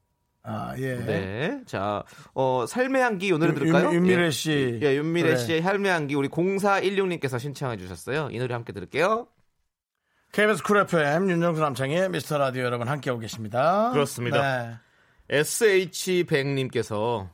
[0.45, 0.95] 아, 예.
[0.97, 1.61] 네.
[1.67, 2.03] 자,
[2.35, 3.89] 어, 삶의 향기 윤- 들을까요?
[3.89, 4.31] 윤- 윤미래 예.
[4.31, 4.79] 씨.
[4.83, 5.37] 예, 윤미래 그래.
[5.39, 8.29] 씨의 삶의 향기 우리 0416님께서 신청해 주셨어요.
[8.33, 9.27] 이 노래 함께 들을게요.
[10.33, 13.91] KBS 쿨 FM 윤정수 남창희의 미스터 라디오 여러분 함께하고 계십니다.
[13.93, 14.79] 그렇습니다.
[15.29, 15.39] 네.
[15.41, 17.29] SH100님께서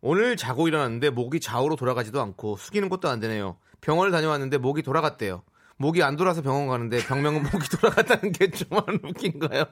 [0.00, 3.56] 오늘 자고 일어났는데 목이 좌우로 돌아가지도 않고 숙이는 것도 안 되네요.
[3.80, 5.42] 병원을 다녀왔는데 목이 돌아갔대요.
[5.76, 9.64] 목이 안 돌아서 병원 가는데 병명은 목이 돌아갔다는 게 좀 안 웃긴가요?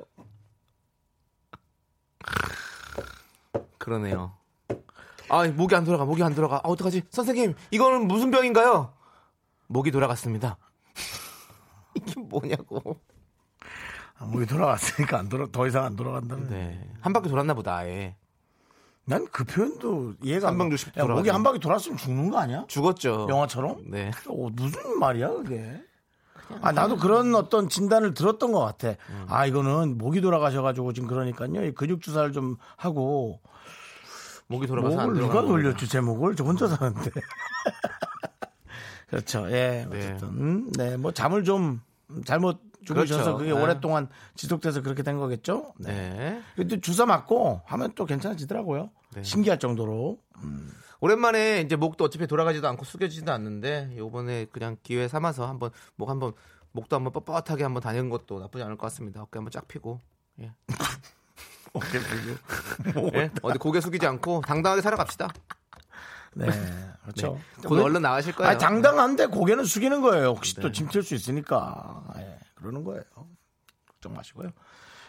[3.78, 4.32] 그러네요.
[5.28, 6.56] 아, 목이 안 돌아가, 목이 안 돌아가.
[6.56, 7.02] 아, 어떡하지?
[7.10, 8.92] 선생님, 이거는 무슨 병인가요?
[9.68, 10.58] 목이 돌아갔습니다.
[11.94, 13.00] 이게 뭐냐고.
[14.18, 16.48] 아, 목이 돌아갔으니까 안 돌아 더 이상 안 돌아간다는.
[16.48, 16.90] 네.
[17.00, 18.16] 한 바퀴 돌았나 보다, 아예.
[19.04, 20.76] 난 그 표현도 이해가 안한 가.
[20.98, 21.28] 야, 목이.
[21.28, 22.64] 한 바퀴 돌았으면 죽는 거 아니야?
[22.68, 23.26] 죽었죠.
[23.28, 23.90] 영화처럼?
[23.90, 24.12] 네.
[24.28, 25.82] 어, 무슨 말이야 그게?
[26.60, 28.88] 아 나도 그런 어떤 진단을 들었던 것 같아.
[29.10, 29.26] 음.
[29.28, 33.40] 아 이거는 목이 돌아가셔가지고 지금 그러니까요 이 근육 주사를 좀 하고
[34.48, 35.42] 목이 돌아가서 안 목을 누가.
[35.42, 37.10] 돌렸지 제 목을 저 혼자 사는데.
[39.08, 39.46] 그렇죠.
[39.50, 39.86] 예.
[39.90, 39.96] 네.
[40.08, 40.96] 어쨌든 음, 네.
[40.96, 41.80] 뭐 잠을 좀
[42.24, 43.38] 잘못 주무셔서 그렇죠.
[43.38, 43.60] 그게 네.
[43.62, 45.72] 오랫동안 지속돼서 그렇게 된 거겠죠.
[45.78, 45.92] 네.
[45.92, 46.42] 네.
[46.56, 48.90] 근데 주사 맞고 하면 또 괜찮아지더라고요.
[49.14, 49.22] 네.
[49.22, 50.18] 신기할 정도로.
[51.02, 56.32] 오랜만에 이제 목도 어차피 돌아가지도 않고 숙여지지도 않는데 요번에 그냥 기회 삼아서 한번 목 한번
[56.70, 59.20] 목도 한번 뻣뻣하게 한번 다니는 것도 나쁘지 않을 것 같습니다.
[59.20, 60.00] 어깨 한번 쫙 펴고.
[60.40, 60.52] 예.
[61.74, 63.10] 어깨 들고.
[63.14, 63.32] 예?
[63.42, 65.28] 어디 고개 숙이지 않고 당당하게 살아갑시다.
[66.34, 66.46] 네.
[67.02, 67.36] 그렇죠.
[67.66, 68.52] 곧 얼른 나가실 거예요.
[68.52, 70.28] 아, 당당한데 고개는 숙이는 거예요.
[70.28, 70.60] 혹시 네.
[70.60, 72.04] 또 짐칠 수 있으니까.
[72.18, 73.02] 예, 그러는 거예요.
[73.88, 74.50] 걱정 마시고요.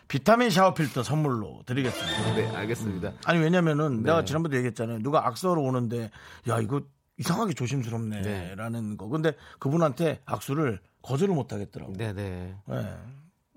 [0.07, 2.35] 비타민 샤워 필터 선물로 드리겠습니다.
[2.35, 3.13] 네, 알겠습니다.
[3.25, 4.03] 아니 왜냐면은 네.
[4.03, 4.99] 내가 지난번에 얘기했잖아요.
[4.99, 6.11] 누가 악수하러 오는데
[6.49, 6.81] 야 이거
[7.17, 8.55] 이상하게 조심스럽네 네.
[8.55, 9.07] 라는 거.
[9.07, 11.93] 근데 그분한테 악수를 거절을 못 하겠더라고.
[11.93, 12.55] 네, 네.
[12.69, 12.95] 예.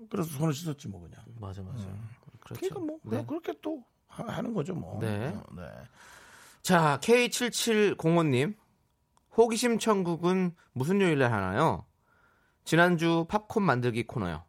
[0.09, 1.23] 그래서 손을 씻었지 뭐 그냥.
[1.39, 1.85] 맞아, 맞아.
[2.39, 2.61] 그렇죠.
[2.61, 3.09] 그러니까 뭐 네.
[3.09, 4.99] 그냥 그렇게 또 하- 하는 거죠 뭐.
[5.01, 5.27] 네.
[5.35, 5.63] 어, 네.
[6.61, 8.55] 자, K7705님.
[9.35, 11.85] 호기심 천국은 무슨 요일에 하나요?
[12.63, 14.43] 지난주 팝콘 만들기 코너요.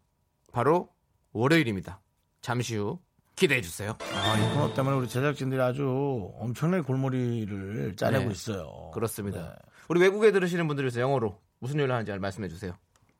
[0.53, 0.89] 바로
[1.39, 2.01] 월요일입니다.
[2.41, 2.99] 잠시 후
[3.37, 3.97] 기대해 주세요.
[4.13, 8.31] 아, 이 코너 때문에 우리 제작진들이 아주 엄청나게 골머리를 짜내고 네.
[8.33, 8.91] 있어요.
[8.93, 9.41] 그렇습니다.
[9.41, 9.71] 네.
[9.89, 12.73] 우리 외국에 들으시는 분들에서 영어로 무슨 요일 하는지 말씀해 주세요.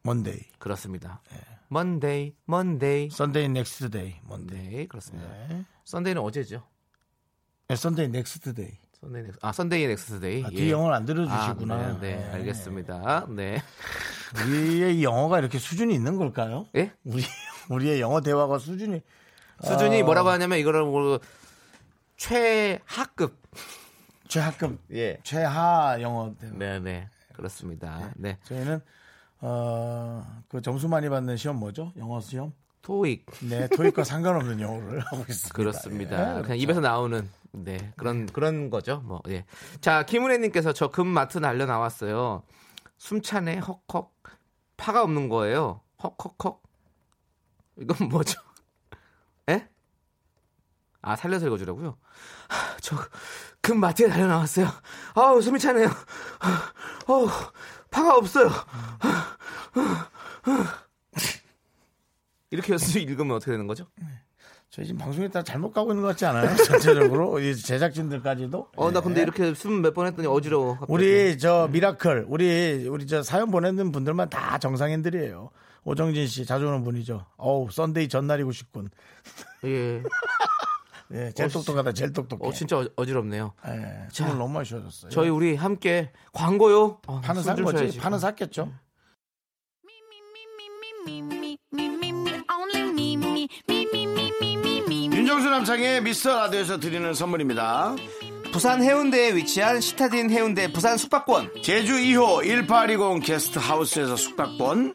[0.03, 1.23] Monday, 그렇습니다.
[1.31, 1.39] 네.
[1.71, 3.11] Monday, Monday.
[3.11, 4.69] Sunday next day, Monday.
[4.69, 5.29] 네, 그렇습니다.
[5.49, 5.65] 네.
[5.85, 6.67] Sunday는 어제죠.
[7.69, 8.73] 네, Sunday next day.
[9.01, 10.45] Sunday nex, 아, Sunday next day.
[10.45, 11.75] 아, 뒤에 영어를 안 들어주시구나.
[11.75, 13.27] 아, 네, 네, 알겠습니다.
[13.31, 13.63] 네.
[14.45, 16.67] 우리의 이 영어가 이렇게 수준이 있는 걸까요?
[16.75, 16.93] 예?
[17.05, 17.23] 우리
[17.69, 19.01] 우리의 영어 대화가 수준이
[19.63, 21.19] 수준이 어, 뭐라고 하냐면 이거를 뭐
[22.17, 23.37] 최하급.
[24.29, 25.19] 최하급 예.
[25.23, 26.53] 최하 영어 대화.
[26.55, 27.09] 네, 네.
[27.35, 28.11] 그렇습니다.
[28.17, 28.39] 네.
[28.45, 28.81] 저희는
[29.41, 31.93] 어 그 점수 많이 받는 시험 뭐죠?
[31.97, 32.53] 영어 시험?
[32.83, 33.27] 토익.
[33.49, 35.55] 네, 토익과 상관없는 영어를 하고 있습니다.
[35.55, 36.15] 그렇습니다.
[36.17, 36.55] 예, 그냥 그렇죠.
[36.55, 39.01] 입에서 나오는 네 그런 그런 거죠.
[39.05, 39.45] 뭐 예.
[39.81, 42.43] 자 김은혜님께서 저 금마트 날려 나왔어요.
[42.97, 44.11] 숨차네 헉헉
[44.77, 45.81] 파가 없는 거예요.
[46.03, 46.61] 헉헉헉
[47.81, 48.41] 이건 뭐죠?
[49.51, 49.69] 예?
[51.03, 51.97] 아 살려서 읽어주라고요?
[52.49, 52.97] 하, 저
[53.61, 54.67] 지금 마트에 달려 나왔어요.
[55.15, 55.89] 아우 숨이 차네요.
[57.07, 57.29] 어우
[57.91, 58.49] 파가 없어요.
[62.51, 63.87] 이렇게 해서 읽으면 어떻게 되는 거죠?
[64.71, 66.55] 저희 지금 방송에 따라 잘못 가고 있는 것 같지 않아요?
[66.65, 68.69] 전체적으로 이 제작진들까지도.
[68.77, 69.05] 어, 나 네.
[69.05, 70.75] 근데 이렇게 숨 몇 번 했더니 어지러워.
[70.79, 70.93] 갑자기.
[70.93, 75.51] 우리 저 miracle 우리 우리 저 사연 보내는 분들만 다 정상인들이에요.
[75.89, 77.25] 오정진 씨 자주 오는 분이죠.
[77.39, 78.91] 어우 Sunday 전날이고 싶군.
[79.65, 80.03] 예.
[81.15, 82.47] 예, 제일 어, 똑똑하다, 제일 똑똑해.
[82.47, 83.55] 어, 진짜 어- 어지럽네요.
[83.67, 85.11] 예, 자, 숨을 너무 많이 쉬어졌어요.
[85.11, 87.01] 저희 우리 함께 광고요.
[87.07, 87.79] 어, 파는 숨산좀 거지.
[87.79, 87.99] 쉬어야지.
[87.99, 88.71] 파는 샀겠죠.
[95.13, 97.95] 윤정수 남창의 미스터 라디오에서 드리는 선물입니다.
[98.53, 101.63] 부산 해운대에 위치한 시타딘 해운대 부산 숙박권.
[101.63, 104.95] 제주 2호 1820 게스트 하우스에서 숙박권,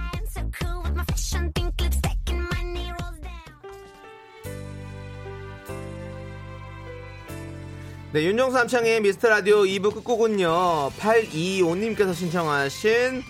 [8.13, 13.23] 네, 윤정수 남창희의 미스터 라디오 2부 끝곡은요, 825님께서 신청하신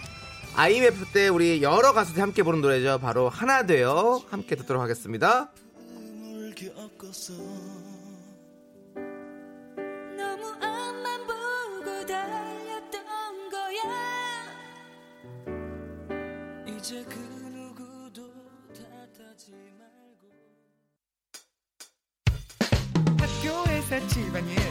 [0.55, 2.97] IMF 때 우리 여러 가수들이 함께 부른 노래죠.
[2.97, 5.51] 바로 하나 되어 함께 듣도록 하겠습니다.
[6.57, 6.73] 그
[23.19, 24.70] 학교에서 집안일 일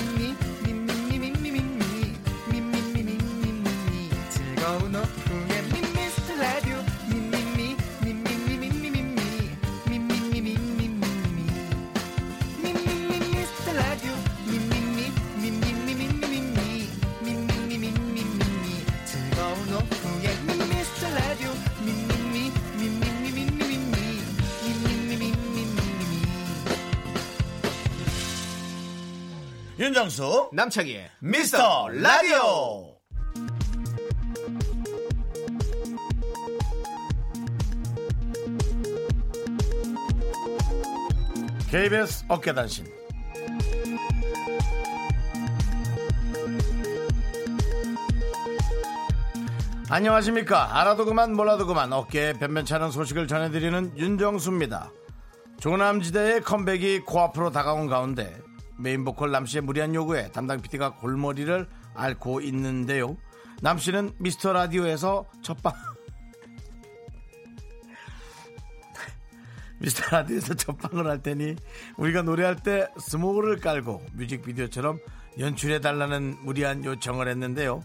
[29.81, 32.99] 윤정수 남창희의 미스터 라디오.
[41.71, 42.85] KBS 어깨단신.
[49.89, 50.79] 안녕하십니까.
[50.79, 54.91] 알아도 그만 몰라도 그만 어깨에 변변찮은 소식을 전해드리는 윤정수입니다.
[55.59, 58.31] 조남지대의 컴백이 코앞으로 다가온 가운데
[58.81, 63.15] 메인 보컬 남씨의 무리한 요구에 담당 PD가 골머리를 앓고 있는데요.
[63.61, 65.73] 남씨는 미스터 라디오에서 첫방
[69.79, 71.55] 미스터 라디오에서 첫방을 할 테니
[71.97, 74.99] 우리가 노래할 때 스모그를 깔고 뮤직비디오처럼
[75.39, 77.83] 연출해달라는 무리한 요청을 했는데요.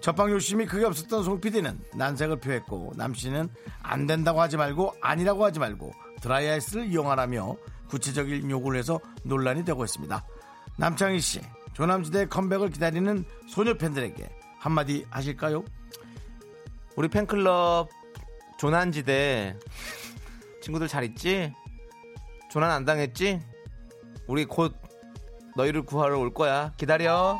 [0.00, 3.48] 첫방 욕심이 크게 없었던 송 PD는 난색을 표했고 남씨는
[3.82, 7.56] 안 된다고 하지 말고 아니라고 하지 말고 드라이아이스를 이용하라며
[7.88, 10.24] 구체적인 요구를 해서 논란이 되고 있습니다.
[10.76, 11.40] 남창희 씨,
[11.74, 15.64] 조남지대 컴백을 기다리는 소녀 팬들에게 한마디 하실까요?
[16.96, 17.88] 우리 팬클럽
[18.58, 19.56] 조난지대
[20.60, 21.52] 친구들 잘 있지?
[22.50, 23.40] 조난 안 당했지?
[24.26, 24.76] 우리 곧
[25.56, 26.72] 너희를 구하러 올 거야.
[26.76, 27.38] 기다려.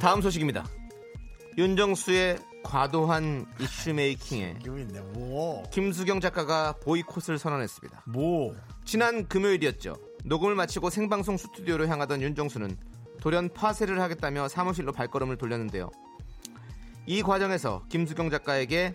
[0.00, 0.64] 다음 소식입니다.
[1.58, 5.00] 윤정수의 과도한 이슈 메이킹에 이거 있네.
[5.14, 5.62] 뭐?
[5.70, 8.04] 김수경 작가가 보이콧을 선언했습니다.
[8.06, 8.54] 뭐?
[8.84, 9.96] 지난 금요일이었죠.
[10.24, 12.76] 녹음을 마치고 생방송 스튜디오로 향하던 윤정수는
[13.20, 15.90] 돌연 파쇄를 하겠다며 사무실로 발걸음을 돌렸는데요.
[17.06, 18.94] 이 과정에서 김수경 작가에게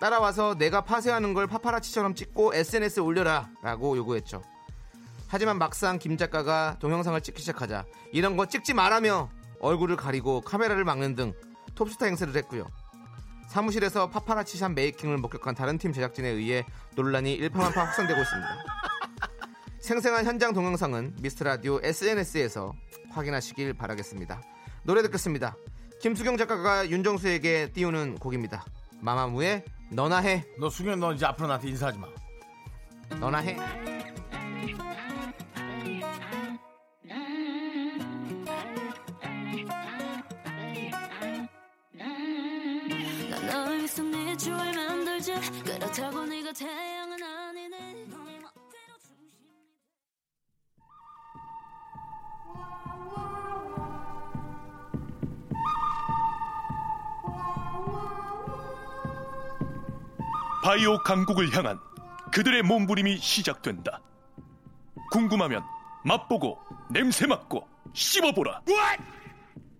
[0.00, 4.42] 따라와서 내가 파쇄하는 걸 파파라치처럼 찍고 SNS에 올려라 라고 요구했죠.
[5.28, 11.14] 하지만 막상 김 작가가 동영상을 찍기 시작하자 이런 거 찍지 말라며 얼굴을 가리고 카메라를 막는
[11.14, 11.32] 등
[11.74, 12.66] 톱스타 행세를 했고요.
[13.52, 18.48] 사무실에서 파파라치샷 메이킹을 목격한 다른 팀 제작진에 의해 논란이 일파만파 확산되고 있습니다.
[19.78, 22.72] 생생한 현장 동영상은 미스트라디오 SNS에서
[23.10, 24.40] 확인하시길 바라겠습니다.
[24.84, 25.54] 노래 듣겠습니다.
[26.00, 28.64] 김수경 작가가 윤정수에게 띄우는 곡입니다.
[29.02, 32.08] 마마무의 너나 해, 너 수경 너 이제 앞으로 나한테 인사하지 마.
[33.20, 33.91] 너나 해.
[46.52, 49.42] 태양은 아니네 너의 멋대로 중심
[60.62, 61.78] 바이오 강국을 향한
[62.32, 64.00] 그들의 몸부림이 시작된다.
[65.10, 65.62] 궁금하면
[66.04, 66.58] 맛보고
[66.90, 68.62] 냄새 맡고 씹어보라.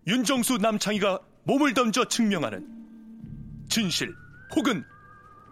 [0.07, 2.67] 윤정수 남창희가 몸을 던져 증명하는
[3.69, 4.15] 진실
[4.55, 4.85] 혹은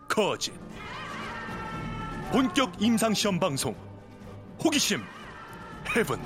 [0.09, 0.53] 거짓.
[2.33, 3.75] 본격 임상시험 방송
[4.65, 5.01] 호기심
[5.97, 6.21] 헤븐.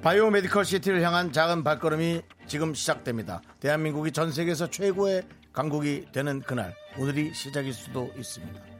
[0.00, 3.42] 바이오 메디컬 시티를 향한 작은 발걸음이 지금 시작됩니다.
[3.60, 8.73] 대한민국이 전 세계에서 최고의 강국이 되는 그날 오늘이 시작일 수도 있습니다.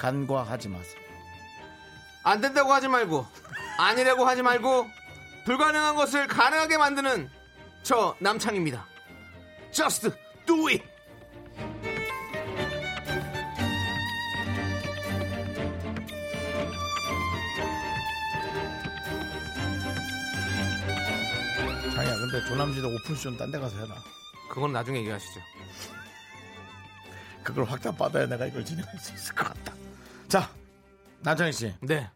[0.00, 0.98] 간과하지 마세요.
[2.24, 3.26] 안 된다고 하지 말고
[3.78, 4.88] 아니라고 하지 말고
[5.44, 7.30] 불가능한 것을 가능하게 만드는
[7.82, 8.86] 저 남창입니다.
[9.72, 10.10] Just
[10.46, 10.82] do it.
[21.94, 23.94] 장이야 근데 조남지대 오픈쇼는 딴 데 가서 해라.
[24.50, 25.40] 그건 나중에 얘기하시죠.
[27.42, 29.79] 그걸 확답 받아야 내가 이걸 진행할 수 있을 것 같다.
[30.30, 30.48] 자,
[31.22, 31.74] 남창희 씨.
[31.82, 32.08] 네.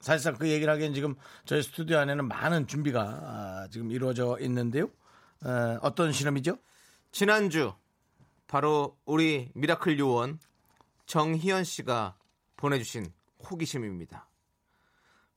[0.00, 1.14] 사실상 그 얘기를 하기엔 지금
[1.46, 4.90] 저희 스튜디오 안에는 많은 준비가 아, 지금 이루어져 있는데요.
[5.42, 6.58] 어, 어떤 실험이죠?
[7.12, 7.72] 지난주
[8.46, 10.38] 바로 우리 미라클 요원
[11.06, 12.18] 정희연 씨가
[12.58, 13.10] 보내주신
[13.50, 14.28] 호기심입니다.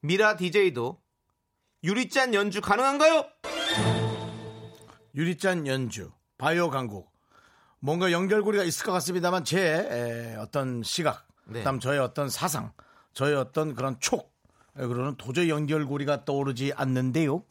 [0.02, 1.02] 미라 DJ도
[1.86, 3.28] 유리잔 연주 가능한가요?
[5.16, 7.10] 유리잔 연주, 바이오 강국.
[7.80, 11.60] 뭔가 연결고리가 있을 것 같습니다만 제 에, 어떤 시각, 네.
[11.60, 12.72] 그다음 저의 어떤 사상,
[13.14, 14.34] 저의 어떤 그런 촉,
[14.78, 17.43] 에, 그러는 도저히 연결고리가 떠오르지 않는데요.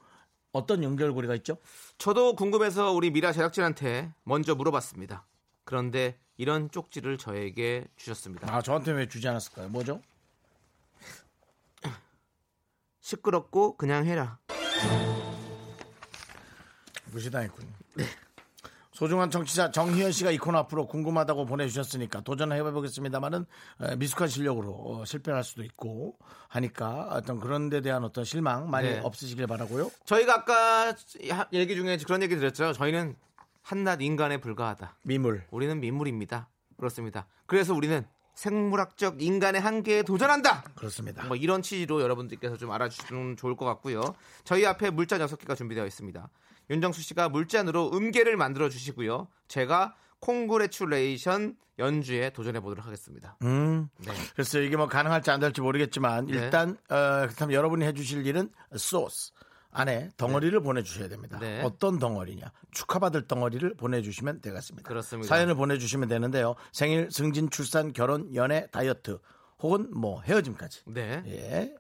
[0.53, 1.59] 어떤 연결고리가 있죠?
[1.99, 5.27] 저도 궁금해서 우리 미라 제작진한테 먼저 물어봤습니다.
[5.65, 8.53] 그런데 이런 쪽지를 저에게 주셨습니다.
[8.53, 9.69] 아 저한테 왜 주지 않았을까요?
[9.69, 10.01] 뭐죠?
[13.01, 14.39] 시끄럽고 그냥 해라.
[17.07, 17.73] 무시당했군요.
[18.99, 23.47] 소중한 청취자 정희연 씨가 이 코너 앞으로 궁금하다고 보내주셨으니까 도전해보겠습니다만은
[23.97, 26.17] 미숙한 실력으로 어, 실패할 수도 있고
[26.49, 28.99] 하니까 어떤 그런 데 대한 어떤 실망 많이 네.
[29.05, 29.93] 없으시길 바라고요.
[30.05, 30.95] 저희가 아까
[31.31, 32.73] 하- 얘기 중에 그런 얘기 드렸죠.
[32.73, 33.15] 저희는
[33.63, 34.97] 한낱 인간에 불과하다.
[35.05, 35.45] 미물.
[35.53, 36.49] 우리는 민물입니다.
[36.77, 37.29] 그렇습니다.
[37.47, 40.65] 그래서 우리는 생물학적 인간의 한계에 도전한다.
[40.75, 41.25] 그렇습니다.
[41.27, 44.17] 뭐 이런 취지로 여러분들께서 좀 알아주시면 좋을 것 같고요.
[44.43, 46.29] 저희 앞에 물잔 6개가 준비되어 있습니다.
[46.71, 49.29] 윤정수 씨가 물잔으로 음계를 만들어 주시고요.
[49.49, 53.37] 제가 콩그레츄레이션 연주에 도전해 보도록 하겠습니다.
[53.43, 53.89] 음.
[53.99, 54.13] 네.
[54.35, 56.33] 글쎄요, 이게 뭐 가능할지 안 될지 모르겠지만 네.
[56.33, 59.33] 일단 어, 그렇다면 여러분이 해주실 일은 소스
[59.71, 61.39] 안에 덩어리를 보내주셔야 됩니다.
[61.39, 61.63] 네.
[61.63, 62.51] 어떤 덩어리냐?
[62.73, 64.89] 축하받을 덩어리를 보내주시면 되겠습니다.
[64.89, 65.29] 그렇습니다.
[65.29, 66.57] 사연을 보내주시면 되는데요.
[66.73, 69.19] 생일, 승진, 출산, 결혼, 연애, 다이어트
[69.61, 70.83] 혹은 뭐 헤어짐까지.
[70.87, 71.23] 네.
[71.27, 71.75] 예.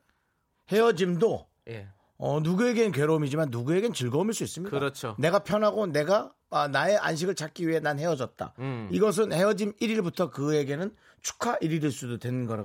[0.70, 1.88] 헤어짐도 예.
[2.18, 4.76] 어, 누구에겐 괴로움이지만 누구에겐 즐거움일 수 있습니다.
[4.76, 5.14] 그렇죠.
[5.18, 8.54] 내가 편하고 내가 아, 나의 안식을 찾기 위해 난 헤어졌다.
[8.58, 8.88] 음.
[8.90, 12.64] 이것은 헤어짐 1일부터 그에게는 축하 1일일 수도 되는 거라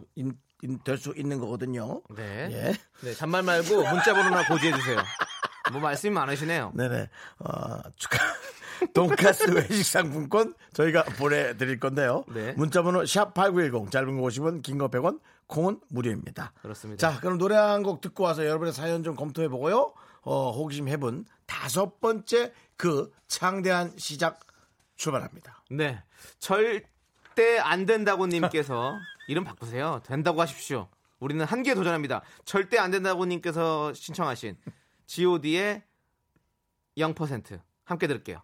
[0.85, 2.01] 될 수 있는 거거든요.
[2.15, 2.47] 네.
[2.51, 2.73] 예.
[3.05, 4.97] 네, 잔말 말고 문자 번호나 고지해 주세요.
[5.73, 6.71] 뭐 말씀이 많으시네요.
[6.75, 7.09] 네네.
[7.39, 8.17] 어, 축하.
[8.93, 12.23] 돈가스 외식 상품권 저희가 보내드릴 건데요.
[12.33, 12.53] 네.
[12.53, 15.19] 문자번호 샵8910 짧은 거 50원 긴 거 100원
[15.53, 16.51] 콩은 무료입니다.
[16.61, 17.11] 그렇습니다.
[17.11, 19.93] 자 그럼 노래 한 곡 듣고 와서 여러분의 사연 좀 검토해 보고요.
[20.21, 24.39] 어, 호기심 해본 다섯 번째 그 창대한 시작
[24.95, 25.63] 출발합니다.
[25.69, 26.01] 네.
[26.39, 28.97] 절대 안 된다고 님께서
[29.27, 30.01] 이름 바꾸세요.
[30.05, 30.87] 된다고 하십시오.
[31.19, 32.23] 우리는 한계에 도전합니다.
[32.45, 34.57] 절대 안 된다고 님께서 신청하신
[35.07, 35.83] god의
[36.97, 38.41] 0% 함께 들을게요.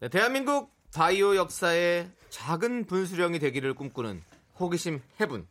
[0.00, 4.22] 네, 대한민국 바이오 역사의 작은 분수령이 되기를 꿈꾸는
[4.58, 5.46] 호기심 해분.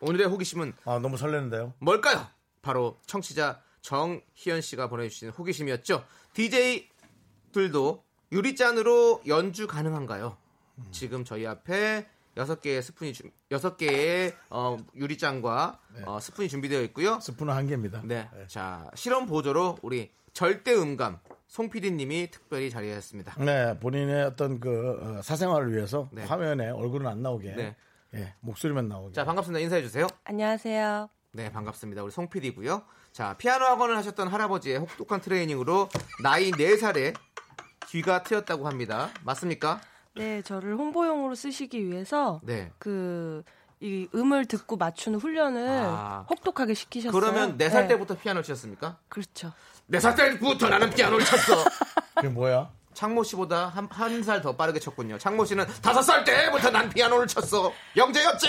[0.00, 1.74] 오늘의 호기심은 아 너무 설레는데요.
[1.78, 2.26] 뭘까요?
[2.62, 6.04] 바로 청취자 정희연 씨가 보내주신 호기심이었죠.
[6.34, 10.36] DJ들도 유리잔으로 연주 가능한가요?
[10.92, 17.18] 지금 저희 앞에 여섯 개의 스푼이 주- 여섯 개의 어, 유리잔과 어, 스푼이 준비되어 있고요.
[17.20, 18.00] 스푼은 한 개입니다.
[18.04, 21.18] 네, 자 실험 보조로 우리 절대 음감
[21.48, 23.42] 송 PD님이 특별히 자리했습니다.
[23.42, 26.22] 네, 본인의 어떤 그 어, 사생활을 위해서 네.
[26.24, 27.76] 화면에 얼굴은 안 나오게, 네.
[28.14, 29.12] 예, 목소리만 나오게.
[29.12, 29.60] 자 반갑습니다.
[29.60, 30.06] 인사해 주세요.
[30.24, 31.08] 안녕하세요.
[31.32, 32.02] 네, 반갑습니다.
[32.02, 32.82] 우리 송 PD고요.
[33.12, 35.88] 자, 피아노 학원을 하셨던 할아버지의 혹독한 트레이닝으로
[36.22, 37.14] 나이 4살에
[37.88, 39.10] 귀가 트였다고 합니다.
[39.24, 39.80] 맞습니까?
[40.16, 42.72] 네, 저를 홍보용으로 쓰시기 위해서 네.
[42.78, 43.44] 그
[43.80, 46.26] 이 음을 듣고 맞추는 훈련을 아.
[46.30, 47.12] 혹독하게 시키셨어요.
[47.18, 48.98] 그러면 4살 네, 때부터 피아노를 치셨습니까?
[49.08, 49.52] 그렇죠.
[49.90, 51.64] 4살 때부터 나는 피아노를 쳤어.
[52.16, 52.70] 그게 뭐야?
[52.98, 55.18] 창모 씨보다 한, 한살 더 빠르게 쳤군요.
[55.18, 57.72] 창모 씨는 5살 때부터 난 피아노를 쳤어.
[57.94, 58.48] 영재였지!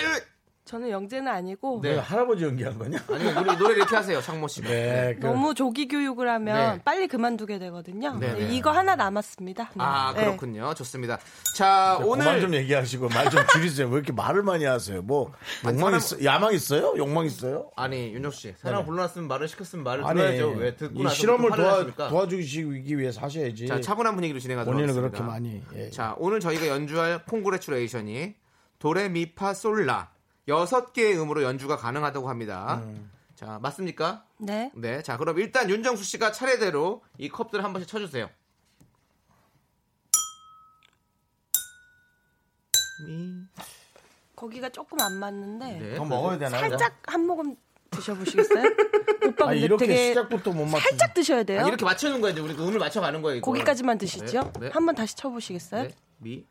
[0.70, 1.94] 저는 영재는 아니고 네.
[1.96, 1.98] 네.
[2.00, 3.00] 할아버지 연기한 거냐?
[3.12, 4.70] 아니면 우리 노래 이렇게 하세요, 창모 씨가.
[4.70, 6.82] 네, 그, 너무 조기 교육을 하면 네.
[6.86, 8.16] 빨리 그만두게 되거든요.
[8.20, 8.56] 네, 네, 네.
[8.56, 9.64] 이거 하나 남았습니다.
[9.64, 9.74] 네.
[9.80, 10.26] 아, 네.
[10.26, 10.72] 그렇군요.
[10.76, 11.18] 좋습니다.
[11.56, 12.60] 자, 그만 좀 오늘.
[12.60, 13.88] 얘기하시고 말 좀 줄이세요.
[13.88, 15.02] 왜 이렇게 말을 많이 하세요?
[15.02, 15.32] 뭐
[15.66, 16.24] 욕망 사람- 있어?
[16.24, 16.94] 야망 있어요?
[16.98, 17.72] 욕망 있어요?
[17.76, 18.54] 아니, 윤정 씨.
[18.58, 18.86] 사람.
[18.86, 20.50] 불러놨으면 말을 시켰으면 말을 아니, 들어야죠.
[20.52, 22.10] 왜 듣고 이 나서 실험을 도와?
[22.10, 23.66] 도와주시기 위해서 하셔야지.
[23.66, 25.18] 자, 차분한 분위기로 진행하도록 본인은 하겠습니다.
[25.18, 25.64] 그렇게 많이.
[25.76, 25.90] 예.
[25.90, 28.36] 자, 오늘 저희가 연주할 콩그레츄레이션이
[28.78, 30.12] 도레미파솔라
[30.50, 32.82] 여섯 개의 음으로 연주가 가능하다고 합니다.
[32.84, 33.10] 음.
[33.36, 34.26] 자, 맞습니까?
[34.38, 34.72] 네.
[34.76, 35.02] 네.
[35.02, 38.30] 자, 그럼 일단 윤정수 씨가 차례대로 이 컵들을 한 번씩 쳐주세요.
[43.06, 43.46] 미.
[44.36, 45.96] 거기가 조금 안 맞는데 네.
[45.96, 46.70] 더 먹어야 되나요?
[46.70, 47.56] 살짝 한 모금
[47.92, 48.64] 드셔보시겠어요?
[49.28, 51.62] 오빠 아, 근데 이렇게 되게 시작부터 못 맞추 살짝 드셔야 돼요.
[51.64, 52.44] 아, 이렇게 맞춰는 거예요.
[52.44, 53.38] 우리 음을 맞춰가는 거예요.
[53.38, 53.46] 이거.
[53.46, 54.52] 고기까지만 드시죠?
[54.54, 54.70] 네, 네.
[54.74, 55.84] 한번 다시 쳐보시겠어요?
[55.84, 55.96] 네.
[56.18, 56.46] 미.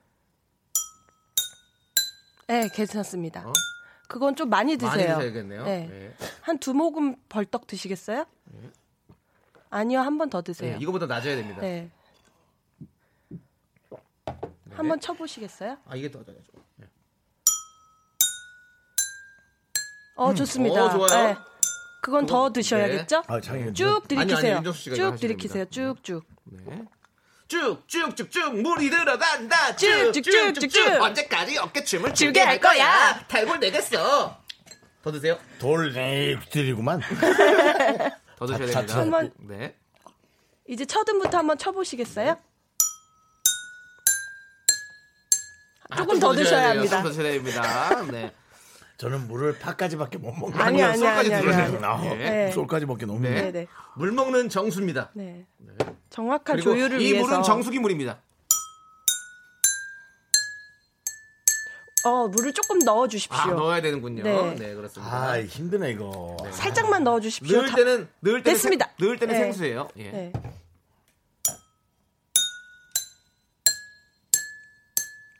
[2.47, 3.47] 네, 괜찮습니다.
[3.47, 3.53] 어?
[4.09, 5.17] 그건 좀 많이 많이 드세요.
[5.19, 5.65] 드셔야겠네요.
[5.65, 5.87] 네.
[5.87, 6.15] 네.
[6.41, 8.25] 한두 모금 벌떡 드시겠어요?
[9.71, 10.73] 아니요, 한 번 더 드세요.
[10.73, 11.61] 네, 이거보다 낮아야 됩니다.
[11.61, 11.91] 네.
[14.73, 15.77] 한번 쳐보시겠어요?
[15.87, 16.41] 아, 이게 더 낮아져.
[16.77, 16.87] 네.
[20.17, 20.85] 어, 좋습니다.
[20.87, 21.37] 어, 좋아요.
[22.01, 23.25] 그건 그거- 더 드셔야겠죠?
[23.27, 23.41] 아.
[23.41, 24.73] 쭉 아니, 아니, 들이키세요.
[24.73, 25.65] 씨가 이거 쭉 들이키세요.
[25.67, 26.25] 쭉쭉.
[26.45, 26.85] 네.
[27.49, 29.75] 쭉쭉쭉쭉 물이 들어간다.
[29.77, 30.87] 쭉, 쭉, 쭉, 쭉, 쭉.
[31.01, 33.25] 언제까지 어깨춤을 추게 할할 거야?
[33.27, 34.39] 탈골 되겠어.
[35.03, 35.39] 더 드세요.
[35.59, 37.01] 돌, 에이, 드리구만.
[38.37, 38.87] 더 드셔야 자, 됩니다.
[38.87, 39.75] 자, 한번- 네.
[40.69, 42.37] 이제 첫음부터 한번 쳐보시겠어요?
[45.91, 46.69] 아, 조금 더 드셔야 돼요.
[46.81, 46.97] 합니다.
[46.99, 48.03] 조금 더 드셔야 됩니다.
[48.11, 48.35] 네.
[48.99, 51.85] 저는 물을 파까지밖에 못 먹는 아니, 아니, 솔까지 아니, 아니.
[51.85, 52.51] 아, 네.
[52.51, 53.43] 솔까지 먹기 너무 네.
[53.43, 53.67] 네, 네.
[53.97, 55.11] 물 먹는 정수입니다.
[55.15, 55.47] 네.
[56.11, 58.19] 정확한 그리고 조율을 이 위해서 물은 정수기 물입니다.
[62.05, 63.55] 어, 물을 조금 넣어 아, 주십시오.
[63.55, 64.25] 넣어야 되는군요.
[64.25, 64.75] 네, 네.
[64.75, 65.13] 그렇습니다.
[65.15, 66.37] 아 힘드네 이거.
[66.51, 67.57] 살짝만 넣어 주십시오.
[67.57, 68.87] 넣을 때는 넣을 때는 됐습니다.
[68.87, 69.41] 생, 넣을 때는 네.
[69.41, 69.89] 생수예요.
[69.99, 70.11] 예.
[70.11, 70.33] 네.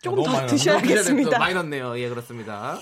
[0.01, 1.31] 조금 너무 더 많이 드셔야겠습니다.
[1.31, 1.99] 좀 많이 넣네요.
[1.99, 2.79] 예, 그렇습니다.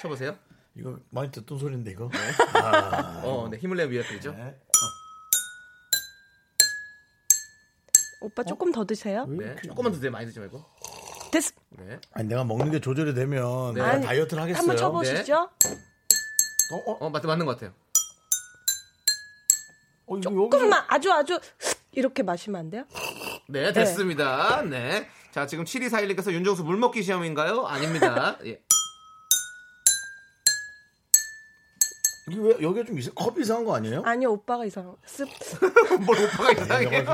[0.00, 0.36] 쳐보세요.
[0.74, 2.10] 이거 많이 듣던 소리인데 이거.
[3.22, 4.32] 어, 네, 힘을 내어 미어뜨리죠.
[4.32, 4.58] 네.
[8.22, 9.26] 오빠 조금 더 드세요.
[9.26, 10.10] 네, 조금만 드세요.
[10.10, 10.64] 많이 드지 말고.
[11.32, 11.44] 됐.
[11.70, 11.98] 네.
[12.12, 13.80] 아니 내가 먹는 게 조절이 되면 네.
[13.80, 14.58] 내가 아니, 다이어트를 하겠어요.
[14.58, 15.34] 한번 쳐보시죠.
[16.72, 17.72] 어, 어, 어, 맞, 맞는 것 같아요.
[20.06, 21.38] 어, 이거 조금만 아주 아주
[21.92, 22.84] 이렇게 마시면 안 돼요?
[23.48, 24.62] 네, 됐습니다.
[24.62, 25.08] 네.
[25.30, 27.66] 자, 지금 7241님께서 윤정수 물 먹기 시험인가요?
[27.66, 28.38] 아닙니다.
[28.44, 28.60] 예.
[32.30, 34.02] 이게 왜 여기가 좀 이상, 컵이 이상한 거 아니에요?
[34.04, 34.94] 아니요, 오빠가 이상.
[35.04, 35.28] 습.
[36.06, 37.04] 뭘 오빠가 이상해요?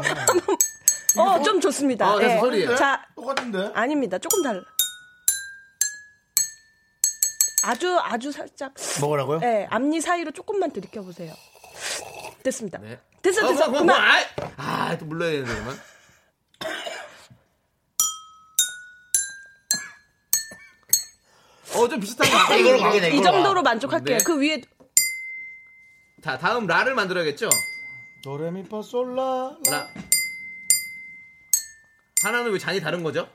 [1.18, 2.12] 어, 좀 좋습니다.
[2.12, 2.38] 어, 그래서 예.
[2.40, 2.76] 소리예요?
[2.76, 3.70] 자, 똑같은데?
[3.74, 4.18] 아닙니다.
[4.18, 4.60] 조금 달라.
[7.64, 8.74] 아주 아주 살짝.
[9.00, 9.40] 먹으라고요?
[9.42, 11.32] 예, 앞니 사이로 조금만 들이켜 보세요.
[12.42, 12.78] 됐습니다.
[12.78, 13.00] 네.
[13.22, 13.70] 됐어, 어, 됐어.
[13.70, 14.00] 뭐, 뭐, 그만.
[14.00, 15.80] 아, 아, 또 물러야 되는데, 그러면.
[21.74, 22.78] 어, 좀 비슷한 거 같아요.
[22.78, 23.70] 가겠네, 이 정도로 가.
[23.70, 24.18] 만족할게요.
[24.18, 24.24] 네.
[24.24, 24.60] 그 위에
[26.26, 27.48] 자, 다음 라를 만들어야겠죠?
[28.24, 29.88] 도레미파솔라 라.
[32.24, 33.28] 하나는 왜 잔이 다른 거죠?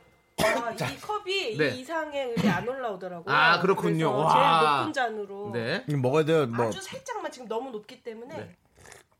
[0.43, 1.69] 아, 이 컵이 네.
[1.69, 3.33] 이 이상의 음이 안 올라오더라고요.
[3.33, 4.11] 아, 그렇군요.
[4.11, 4.33] 그래서 와.
[4.33, 5.85] 제일 높은 잔으로 네.
[5.87, 6.45] 이거 먹어야 돼요.
[6.47, 8.55] 뭐 아주 살짝만 지금 너무 높기 때문에 네.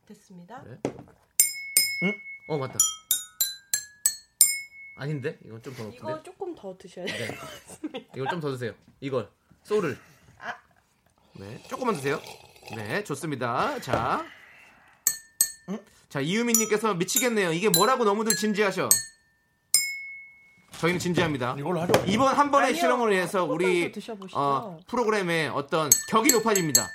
[0.05, 0.61] 됐습니다.
[0.65, 0.77] 네.
[2.49, 2.75] 어, 맞다.
[4.97, 5.39] 아닌데?
[5.45, 5.97] 이건 좀 더 높은데?
[5.97, 7.31] 이거 조금 더 드셔야 돼요.
[7.93, 8.05] 네.
[8.17, 8.73] 이걸 좀 더 드세요.
[8.99, 9.29] 이걸.
[9.63, 9.97] 소를.
[10.39, 10.55] 아.
[11.39, 11.63] 네.
[11.69, 12.19] 조금만 드세요.
[12.75, 13.03] 네.
[13.03, 13.79] 좋습니다.
[13.81, 14.25] 자.
[16.09, 17.53] 자, 이유민님께서 미치겠네요.
[17.53, 18.89] 이게 뭐라고 너무들 진지하셔.
[20.79, 21.55] 저희는 진지합니다.
[21.57, 21.93] 이걸로 하죠.
[22.07, 22.79] 이번 한 번의 아니요.
[22.79, 23.91] 실험을 위해서 우리.
[24.33, 26.85] 어, 프로그램의 어떤 격이 높아집니다.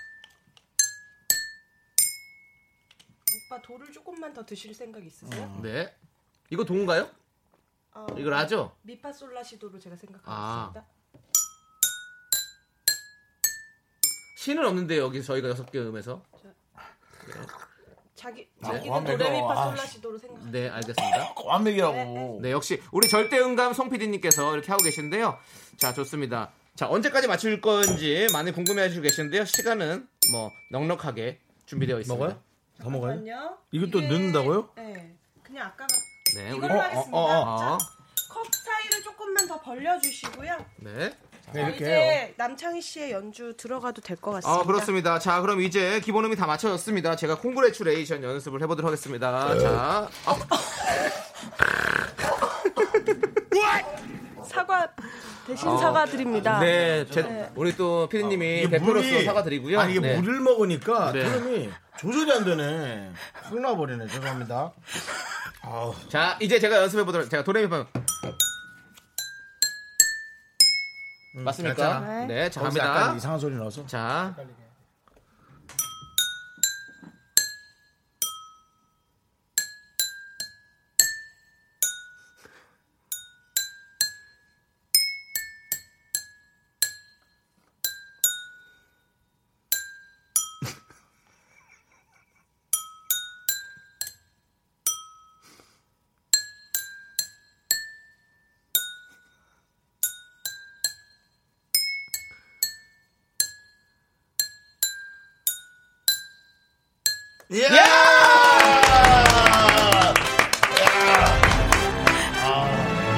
[3.47, 5.61] 오빠 돌을 조금만 더 드실 생각 있으세요?
[5.63, 5.95] 네.
[6.51, 7.09] 이거 동가요?
[7.93, 8.77] 어, 이거 라죠?
[8.83, 10.71] 미파솔라시도로 제가 생각하고 아.
[10.75, 10.96] 있습니다.
[14.47, 16.23] 신은 없는데 여기 저희가 여섯 개 음에서.
[18.15, 20.49] 자기 아, 자기는 고함해도, 도레미파솔라시도로 생각.
[20.51, 21.35] 네, 알겠습니다.
[21.45, 22.39] 완맥이라고.
[22.43, 25.37] 네, 역시 우리 절대 음감 송 PD님께서 이렇게 하고 계신데요.
[25.79, 26.53] 자, 좋습니다.
[26.77, 29.45] 자, 언제까지 맞출 건지 많이 궁금해 하시고 계시는데요.
[29.47, 32.25] 시간은 뭐 넉넉하게 준비되어 있습니다.
[32.25, 32.41] 먹어요?
[32.81, 33.17] 더 먹어요?
[33.17, 33.59] 잠깐만요.
[33.73, 34.71] 이것도 이게- 넣는다고요?
[34.77, 35.17] 네.
[35.43, 35.87] 그냥 아까
[36.37, 37.17] 네, 우리 이걸로 하겠습니다.
[37.19, 37.79] 어, 어, 자, 어,
[38.31, 40.65] 컵 사이를 조금만 더 벌려주시고요.
[40.83, 41.17] 네.
[41.53, 42.29] 네, 어, 이렇게 이제 해요.
[42.37, 44.61] 남창희 씨의 연주 들어가도 될 것 같습니다.
[44.61, 45.19] 아, 그렇습니다.
[45.19, 47.17] 자, 그럼 이제 기본음이 다 맞춰졌습니다.
[47.17, 49.59] 제가 콩그레츄레이션 연습을 해보도록 하겠습니다.
[49.59, 50.37] 자, 아,
[54.45, 54.89] 사과
[55.47, 56.59] 대신 사과 드립니다.
[56.61, 59.79] 네, 제- 우리 또 피디님이 대표로서 물이- 사과드리고요.
[59.81, 60.19] 아니 이게 네.
[60.19, 61.25] 물을 먹으니까 네.
[61.29, 63.13] 사람이 조절이 안 되네.
[63.51, 64.07] 훅 나버리네.
[64.09, 64.73] 죄송합니다.
[65.63, 65.95] 아우.
[66.09, 67.87] 자, 이제 제가 연습해 보도록, 제가 도레미파.
[71.45, 71.75] 맞습니까?
[71.75, 72.27] 괜찮아.
[72.27, 72.87] 네, 자, 갑니다.
[72.87, 73.87] 약간 이상한 소리 나서.
[73.87, 74.35] 자.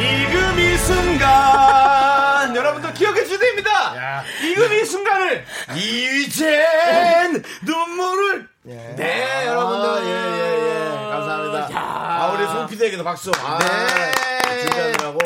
[0.01, 3.71] 이금 이 순간 여러분들 기억해 주셔야 됩니다.
[3.97, 4.25] 야.
[4.43, 8.49] 이금 이 순간을 이젠 눈물을.
[8.65, 11.11] 네 여러분들 아, 예, 예, 예.
[11.11, 11.59] 감사합니다.
[11.73, 11.79] 야.
[11.79, 13.31] 아, 우리 송 PD에게도 박수.
[13.43, 14.61] 아, 네.
[14.61, 15.19] 준비하느라고.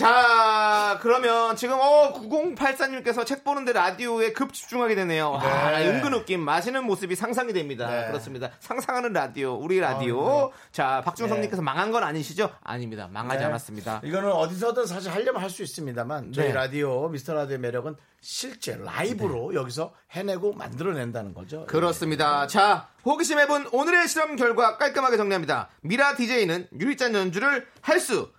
[0.00, 0.04] 예.
[0.04, 5.30] 자, 그러면 지금 어 9084님께서 책 보는데 라디오에 급 집중하게 되네요.
[5.32, 5.88] 와, 네.
[5.88, 7.88] 은근 웃긴 마시는 모습이 상상이 됩니다.
[7.90, 8.06] 네.
[8.06, 8.50] 그렇습니다.
[8.60, 10.52] 상상하는 라디오, 우리 라디오.
[10.72, 12.50] 자, 박중성님께서 망한 건 아니시죠?
[12.62, 13.08] 아닙니다.
[13.12, 13.44] 망하지 네.
[13.46, 14.00] 않았습니다.
[14.04, 16.52] 이거는 어디서든 사실 하려면 할 수 있습니다만 저희 네.
[16.52, 21.64] 라디오 미스터 라디오의 매력은 실제 라이브로 여기서 해내고 만들어낸다는 거죠.
[21.66, 22.46] 그렇습니다.
[22.46, 25.70] 자, 호기심 해본 오늘의 실험 결과 깔끔하게 정리합니다.
[25.80, 28.30] 미라 DJ는 유리잔 연주를 할 수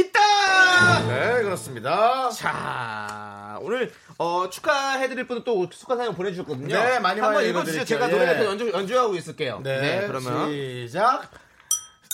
[0.00, 1.06] 있다!
[1.08, 2.30] 네, 그렇습니다.
[2.30, 6.74] 자, 오늘 어, 축하해드릴 분은 또 축하 사연 보내주셨거든요.
[6.74, 7.84] 네, 많이 한번 많이 읽어주시죠.
[7.84, 8.34] 제가 노래 예.
[8.34, 9.60] 를 연주, 연주하고 있을게요.
[9.62, 10.50] 네, 그러면.
[10.50, 11.30] 시작.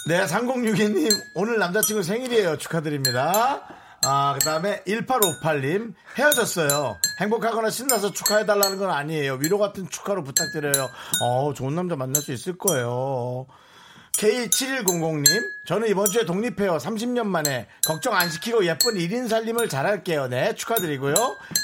[0.09, 2.57] 네, 3062님 오늘 남자친구 생일이에요.
[2.59, 3.63] 축하드립니다.
[4.07, 6.97] 아, 그 다음에 1858님 헤어졌어요.
[7.21, 9.35] 행복하거나 신나서 축하해달라는 건 아니에요.
[9.35, 10.89] 위로 같은 축하로 부탁드려요.
[11.23, 13.47] 어, 좋은 남자 만날 수 있을 거예요.
[14.13, 16.77] K7100님, 저는 이번 주에 독립해요.
[16.77, 17.67] 30년 만에.
[17.87, 20.29] 걱정 안 시키고 예쁜 1인 살림을 잘할게요.
[20.29, 21.15] 네, 축하드리고요.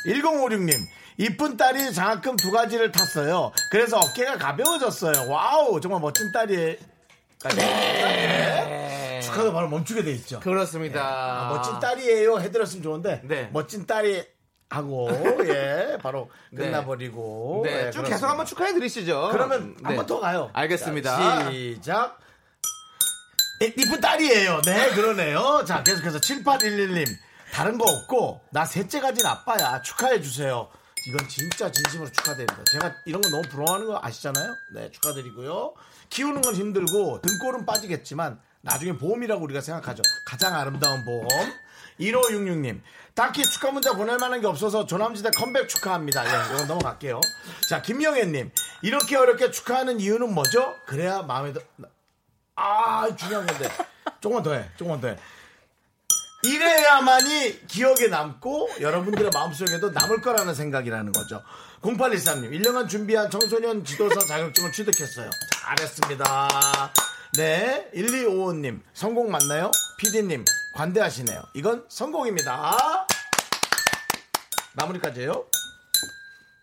[0.07, 0.73] 1056님,
[1.19, 3.53] 이쁜 딸이 장학금 두 가지를 탔어요.
[3.71, 5.31] 그래서 어깨가 가벼워졌어요.
[5.31, 6.79] 와우, 정말 멋진 딸이.
[7.55, 9.21] 네.
[9.23, 10.41] 축하가 바로 멈추게 돼 있죠.
[10.41, 11.03] 그렇습니다.
[11.03, 12.39] 아, 멋진 딸이에요.
[12.41, 13.21] 해드렸으면 좋은데.
[13.25, 13.51] 네.
[13.53, 14.25] 멋진 딸이
[14.69, 15.09] 하고,
[15.47, 16.65] 예, 바로 네.
[16.65, 17.63] 끝나버리고.
[17.65, 18.09] 네, 예, 쭉 그렇습니다.
[18.09, 19.29] 계속 한번 축하해 드리시죠.
[19.33, 19.83] 그러면 네.
[19.85, 20.51] 한번 더 가요.
[20.55, 21.17] 알겠습니다.
[21.17, 22.19] 자, 시작.
[23.61, 24.61] 이- 이쁜 딸이에요.
[24.63, 25.65] 네, 그러네요.
[25.67, 27.07] 자, 계속해서 7811님.
[27.53, 29.81] 다른 거 없고, 나 셋째 가진 아빠야.
[29.83, 30.69] 축하해주세요.
[31.07, 32.63] 이건 진짜 진심으로 축하드립니다.
[32.73, 34.55] 제가 이런 거 너무 부러워하는 거 아시잖아요?
[34.75, 35.75] 네, 축하드리고요.
[36.11, 40.03] 키우는 건 힘들고, 등골은 빠지겠지만, 나중에 보험이라고 우리가 생각하죠.
[40.27, 41.29] 가장 아름다운 보험.
[42.01, 42.83] 1566님.
[43.15, 46.25] 딱히 축하 문자 보낼 만한 게 없어서 조남지대 컴백 축하합니다.
[46.27, 47.21] 예, 이거 넘어갈게요.
[47.71, 48.51] 자, 김영애님.
[48.83, 50.75] 이렇게 어렵게 축하하는 이유는 뭐죠?
[50.85, 51.63] 그래야 마음에 들,
[52.57, 53.69] 아, 중요한 건데.
[54.21, 54.69] 조금만 더 해.
[54.77, 55.17] 조금만 더 해.
[56.43, 61.43] 이래야만이 기억에 남고 여러분들의 마음속에도 남을 거라는 생각이라는 거죠.
[61.83, 65.31] 0813님, 1년간 준비한 청소년 지도사 자격증을 취득했어요.
[65.63, 66.49] 잘했습니다.
[67.37, 69.71] 네, 1255님, 성공 맞나요?
[69.99, 70.45] PD님,
[70.75, 71.43] 관대하시네요.
[71.55, 73.07] 이건 성공입니다.
[74.75, 75.47] 마무리까지 해요.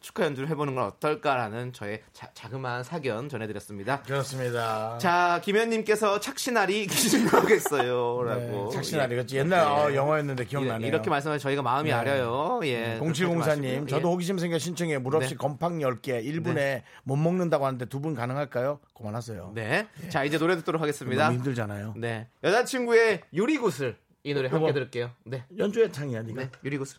[0.00, 4.02] 축하 연주를 해보는 건 어떨까라는 저의 자, 자그마한 사견 전해드렸습니다.
[4.02, 4.98] 그렇습니다.
[4.98, 8.22] 자 김현님께서 착신아리 기신하겠어요.
[8.24, 10.86] 네, 라고 착신아리 그렇지 옛날 어, 영화였는데 기억나네요.
[10.86, 12.60] 이렇게 말씀하셔서 저희가 마음이 아려요.
[12.64, 12.98] 예.
[13.00, 14.12] 0704님, 저도 예.
[14.12, 15.36] 호기심 생겨 신청해 물 없이 네.
[15.36, 18.80] 건팡 10개 1분에 못 먹는다고 하는데 두 분 가능할까요?
[18.94, 19.52] 그만하세요.
[19.54, 19.88] 네.
[20.10, 21.24] 자 이제 노래 듣도록 하겠습니다.
[21.24, 21.94] 너무 힘들잖아요.
[21.96, 22.28] 네.
[22.44, 24.72] 여자친구의 유리구슬 이 노래 함께.
[24.74, 25.10] 들을게요.
[25.24, 25.44] 네.
[25.58, 26.40] 연주의 창이야, 네가.
[26.42, 26.50] 네.
[26.64, 26.98] 유리구슬.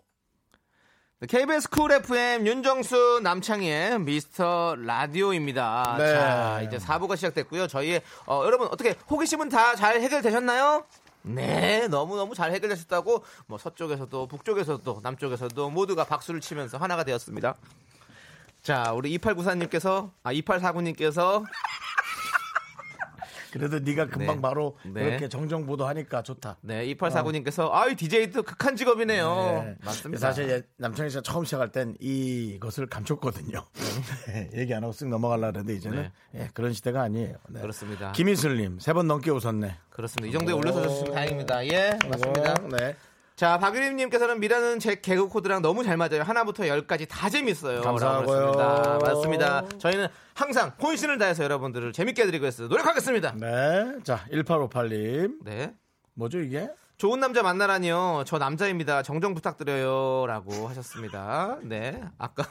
[1.27, 5.95] KBS 쿨 FM 윤정수 남창희의 미스터 라디오입니다.
[5.99, 6.13] 네.
[6.13, 7.67] 자, 이제 4부가 시작됐고요.
[7.67, 10.83] 저희의 어, 여러분 어떻게 호기심은 다 잘 해결되셨나요?
[11.23, 17.53] 네, 너무너무 잘 해결되셨다고 뭐 서쪽에서도 북쪽에서도 남쪽에서도 모두가 박수를 치면서 하나가 되었습니다.
[18.63, 21.43] 자, 우리 2894님께서 아 2849님께서
[23.51, 24.41] 그래도 네가 금방 네.
[24.41, 25.03] 바로 네.
[25.03, 26.57] 그렇게 정정 보도하니까 좋다.
[26.61, 29.63] 네, 2849님께서 아이 DJ도 극한 직업이네요.
[29.65, 29.75] 네.
[29.83, 30.19] 맞습니다.
[30.27, 33.65] 사실 예, 남창희 씨가 처음 시작할 땐 이것을 감췄거든요.
[34.27, 37.35] 네, 얘기 안 하고 쓱 넘어가려고 했는데 이제는 예, 그런 시대가 아니에요.
[37.49, 37.61] 네.
[37.61, 38.11] 그렇습니다.
[38.13, 39.75] 김희슬님 세 번 넘게 웃었네.
[39.89, 40.29] 그렇습니다.
[40.29, 41.65] 이 정도에 올려서 주시면 다행입니다.
[41.67, 42.51] 예, 맞습니다.
[42.53, 42.95] 어, 네.
[43.35, 46.21] 자, 박유림님께서는 미라는 제 개그 코드랑 너무 잘 맞아요.
[46.21, 47.81] 하나부터 열까지 다 재밌어요.
[47.81, 48.51] 감사하고요.
[48.51, 48.99] 하셨습니다.
[49.01, 49.63] 맞습니다.
[49.79, 52.67] 저희는 항상 혼신을 다해서 여러분들을 재밌게 해드리고 있어요.
[52.67, 53.35] 노력하겠습니다.
[53.37, 53.95] 네.
[54.03, 55.37] 자, 1858님.
[55.43, 55.73] 네.
[56.13, 56.69] 뭐죠, 이게?
[56.97, 58.25] 좋은 남자 만나라니요.
[58.27, 59.01] 저 남자입니다.
[59.01, 60.27] 정정 부탁드려요.
[60.27, 61.57] 라고 하셨습니다.
[61.63, 61.99] 네.
[62.19, 62.45] 아까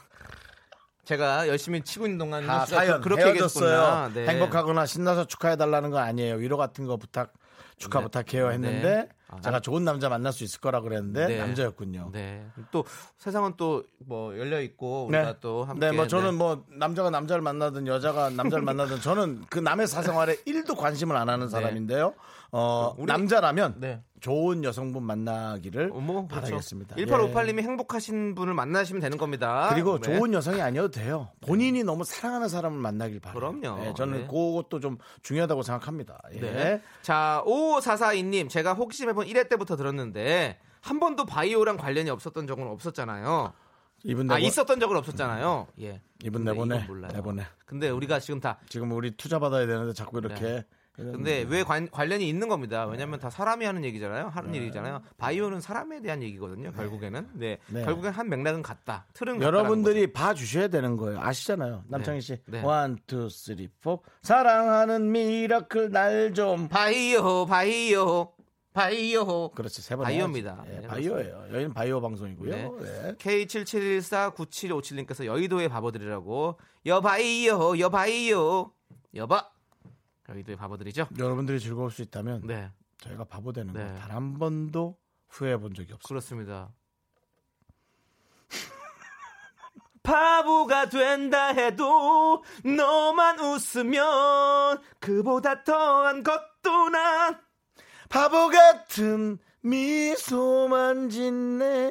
[1.04, 4.10] 제가 열심히 치고 있는 동안 다 씨가 사연 그렇게 헤어졌어요.
[4.12, 4.26] 네.
[4.26, 6.34] 행복하거나 신나서 축하해 달라는 거 아니에요.
[6.36, 7.32] 위로 같은 거 부탁,
[7.76, 8.04] 축하 네.
[8.04, 9.08] 부탁해요 했는데 네.
[9.28, 11.38] 아, 제가 좋은 남자 만날 수 있을 거라 그랬는데 네.
[11.38, 12.10] 남자였군요.
[12.12, 12.44] 네.
[12.70, 12.84] 또
[13.16, 15.18] 세상은 또 뭐 열려 있고 네.
[15.18, 19.58] 우리가 또 함께 네, 뭐 저는 뭐 남자가 남자를 만나든 여자가 남자를 만나든 저는 그
[19.58, 22.14] 남의 사생활에 1도 관심을 안 하는 사람인데요.
[22.52, 24.02] 어, 우리- 남자라면 네.
[24.20, 26.96] 좋은 여성분 만나기를 어머, 바라겠습니다.
[26.96, 27.28] 그렇죠.
[27.32, 29.70] 1858님이 행복하신 분을 만나시면 되는 겁니다.
[29.72, 30.02] 그리고 네.
[30.18, 31.28] 좋은 여성이 아니어도 돼요.
[31.40, 33.38] 본인이 너무 사랑하는 사람을 만나길 바라요.
[33.38, 33.84] 그럼요.
[33.86, 34.26] 예, 저는 네.
[34.26, 36.18] 그것도 좀 중요하다고 생각합니다.
[36.34, 36.40] 예.
[36.40, 36.82] 네.
[37.02, 42.66] 자, 5442님, 제가 호기심 해 본 1회 때부터 들었는데, 한 번도 바이오랑 관련이 없었던 적은
[42.66, 43.52] 없었잖아요.
[44.04, 45.66] 이분 아, 내보, 있었던 적은 없었잖아요.
[45.82, 46.00] 예.
[46.24, 46.86] 이분 내보내.
[47.12, 47.44] 내보내.
[47.66, 50.40] 근데 우리가 지금 다, 지금 우리 투자 받아야 되는데 자꾸 이렇게.
[50.40, 50.64] 네.
[51.00, 52.86] 근데 왜 관, 관련이 있는 겁니다.
[52.86, 54.28] 왜냐면 다 사람이 하는 얘기잖아요.
[54.28, 55.02] 하는 일이잖아요.
[55.18, 56.72] 바이오는 사람에 대한 얘기거든요.
[56.72, 57.28] 결국에는.
[57.34, 57.58] 네.
[57.68, 57.84] 네.
[57.84, 59.06] 결국엔 한 맥락은 같다.
[59.14, 61.20] 틀은 여러분들이 봐 주셔야 되는 거예요.
[61.20, 61.84] 아시잖아요.
[61.88, 62.38] 남창희 씨.
[62.46, 62.62] 네.
[62.62, 64.02] one, two, three, four.
[64.22, 66.68] 사랑하는 미라클 날 좀.
[66.68, 68.32] 바이오, 바이오,
[68.72, 69.50] 바이오.
[69.50, 69.82] 그렇지.
[69.82, 70.64] 세번 바이오입니다.
[70.68, 71.44] 예, 네, 바이오예요.
[71.52, 72.50] 여기는 바이오 방송이고요.
[72.50, 72.70] 네.
[72.80, 73.14] 네.
[73.18, 78.70] K77149757님께서 여의도의 바보들이라고 여바이요 여바이요
[79.16, 79.50] 여바
[80.30, 81.08] 여의도의 바보들이죠.
[81.18, 83.84] 여러분들이 즐거울 수 있다면 네 저희가 바보 되는 네.
[83.84, 84.96] 거단한 번도
[85.28, 86.08] 후회해 본 적이 없어요.
[86.08, 86.72] 그렇습니다.
[90.02, 97.40] 바보가 된다 해도 너만 웃으면 그보다 더한 것도 난
[98.08, 101.90] 바보 같은 미소만 짓네.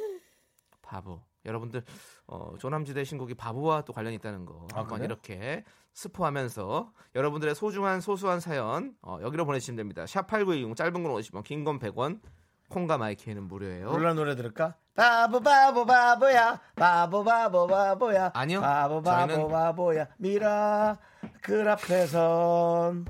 [0.81, 1.21] 바보.
[1.45, 1.83] 여러분들
[2.27, 5.05] 어, 조남지대 신곡이 바보와 또 관련이 있다는 거 아, 한번 그래요?
[5.05, 5.63] 이렇게
[5.99, 10.05] 스포하면서 여러분들의 소중한 소소한 사연 어, 여기로 보내주시면 됩니다.
[10.05, 12.21] 샵8910 짧은 건 50원 긴 건 100원
[12.69, 13.91] 콩과 my K는 무료예요.
[13.97, 14.75] 룰라 노래 들을까?
[14.95, 18.61] 바보 바보 바보야 바보 바보 바보야 아니요.
[18.61, 23.05] 바보 바보 저희는- 바보야 미라클 앞에선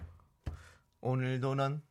[1.01, 1.81] 오늘도 넌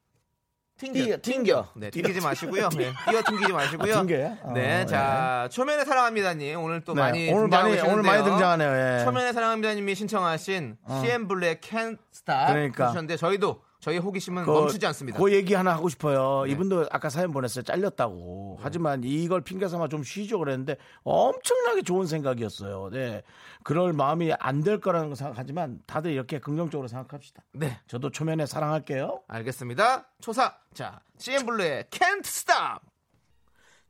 [0.79, 1.67] 튕겨 튕겨.
[1.75, 2.69] 네, 튕기지 마시고요.
[2.77, 3.95] 네, 뛰어 튕기지 마시고요.
[3.97, 4.37] 아, 튕겨요?
[4.43, 8.23] 어, 네, 자 초면에 사랑합니다님 오늘 또 네, 많이 오늘 많이 오늘 많이.
[8.25, 9.01] 등장하네요.
[9.01, 9.05] 예.
[9.05, 12.85] 초면에 사랑합니다님이 신청하신 CM 블랙 캔 스탑 그러니까.
[12.87, 15.19] 해주셨는데 저희도 저희 호기심은 그- 멈추지 않습니다.
[15.19, 16.45] 그 얘기 하나 하고 싶어요.
[16.45, 16.51] 네.
[16.53, 17.63] 이분도 아까 사연 보냈어요.
[17.63, 18.59] 잘렸다고.
[18.61, 22.91] 하지만 이걸 핑계 삼아 좀 쉬죠 그랬는데 엄청나게 좋은 생각이었어요.
[22.91, 23.23] 네.
[23.63, 27.45] 그럴 마음이 안 될 거라는 거 생각하지만 다들 이렇게 긍정적으로 생각합시다.
[27.53, 29.23] 네, 저도 초면에 사랑할게요.
[29.29, 30.09] 알겠습니다.
[30.21, 30.59] 초사.
[30.75, 32.81] 자, CNBLUE의 Can't Stop.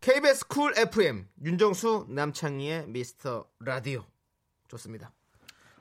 [0.03, 4.05] KBS 쿨 FM 윤정수 남창희의 미스터 라디오.
[4.69, 5.11] 좋습니다.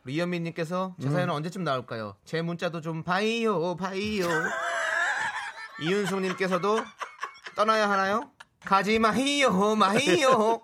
[0.08, 2.16] 우리 이현민 님께서 제 사연은 언제쯤 나올까요?
[2.24, 4.26] 제 문자도 좀 봐요, 봐요.
[5.82, 6.80] 이윤숙 님께서도
[7.58, 8.32] 떠나야 하나요?
[8.64, 10.62] 가지 마이요, 마이요.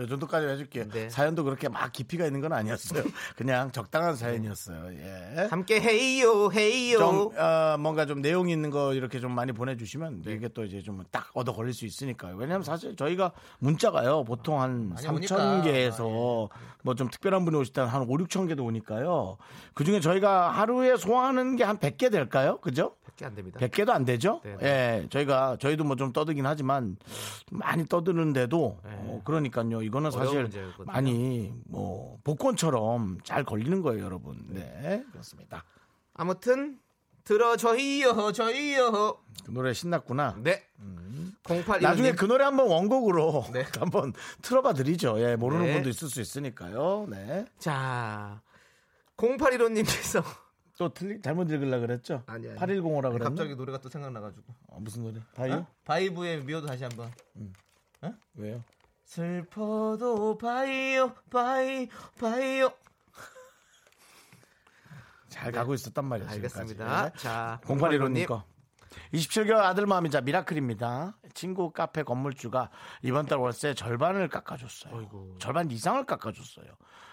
[0.00, 0.02] 예.
[0.02, 0.88] 요 정도까지 해줄게요.
[0.88, 1.08] 네.
[1.10, 3.04] 사연도 그렇게 막 깊이가 있는 건 아니었어요.
[3.36, 4.92] 그냥 적당한 사연이었어요.
[4.94, 5.46] 예.
[5.50, 6.98] 함께 해요, 해요.
[6.98, 10.32] 좀 어, 뭔가 좀 내용 있는 거 이렇게 좀 많이 보내주시면 네.
[10.32, 12.36] 이게 또 이제 좀 딱 얻어 걸릴 수 있으니까요.
[12.36, 15.62] 왜냐하면 사실 저희가 문자가요 보통 한 많이 3천 오니까.
[15.62, 19.36] 개에서 아, 뭐좀 특별한 분이 오시다면 한 5, 6천 개도 오니까요.
[19.74, 22.58] 그 중에 저희가 하루에 소화하는 게 한 100개 될까요?
[22.60, 22.96] 그죠?
[23.04, 23.60] 밖에 안 됩니다.
[23.60, 24.40] 100개도 안 되죠?
[24.44, 26.96] 네, 예, 저희가 저희도 뭐 좀 떠들긴 하지만
[27.50, 29.82] 많이 떠드는데도 어, 그러니까요.
[29.90, 30.16] 이거는 네.
[30.16, 30.84] 사실 문제거든요.
[30.86, 34.44] 많이 뭐 복권처럼 잘 걸리는 거예요, 여러분.
[34.48, 35.64] 네, 그렇습니다.
[36.14, 36.78] 아무튼
[37.24, 39.18] 들어줘요, 저요.
[39.44, 40.36] 그 노래 신났구나.
[40.38, 40.64] 네.
[41.42, 41.82] 0815님.
[41.82, 43.64] 나중에 그 노래 한번 원곡으로 네.
[43.78, 44.12] 한번
[44.42, 45.20] 틀어봐 드리죠.
[45.20, 45.74] 예, 모르는 네.
[45.74, 47.06] 분도 있을 수 있으니까요.
[47.10, 47.44] 네.
[47.58, 48.40] 자,
[49.16, 50.22] 0815님께서
[50.78, 52.22] 또 틀리 잘못 읽으려 그랬죠?
[52.26, 52.56] 아니, 아니.
[52.56, 53.24] 8105라 그랬나?
[53.24, 55.20] 갑자기 노래가 또 생각나가지고 어, 무슨 노래?
[55.34, 55.54] 바이오?
[55.54, 55.66] 어?
[55.84, 57.10] 바이브의 미워도 다시 한번
[58.34, 58.64] 왜요?
[59.10, 61.88] 슬퍼도 바이오 바이
[62.20, 62.70] 바이오
[65.28, 66.30] 잘 가고 있었단 말이에요.
[66.30, 67.10] 알겠습니다.
[67.14, 68.44] 자, 0815님 거.
[69.12, 71.16] 27개월 아들 마음이자 미라클입니다.
[71.34, 72.70] 친구 카페 건물주가
[73.02, 75.36] 이번 달 월세 절반을 깎아줬어요.
[75.40, 76.66] 절반 이상을 깎아줬어요.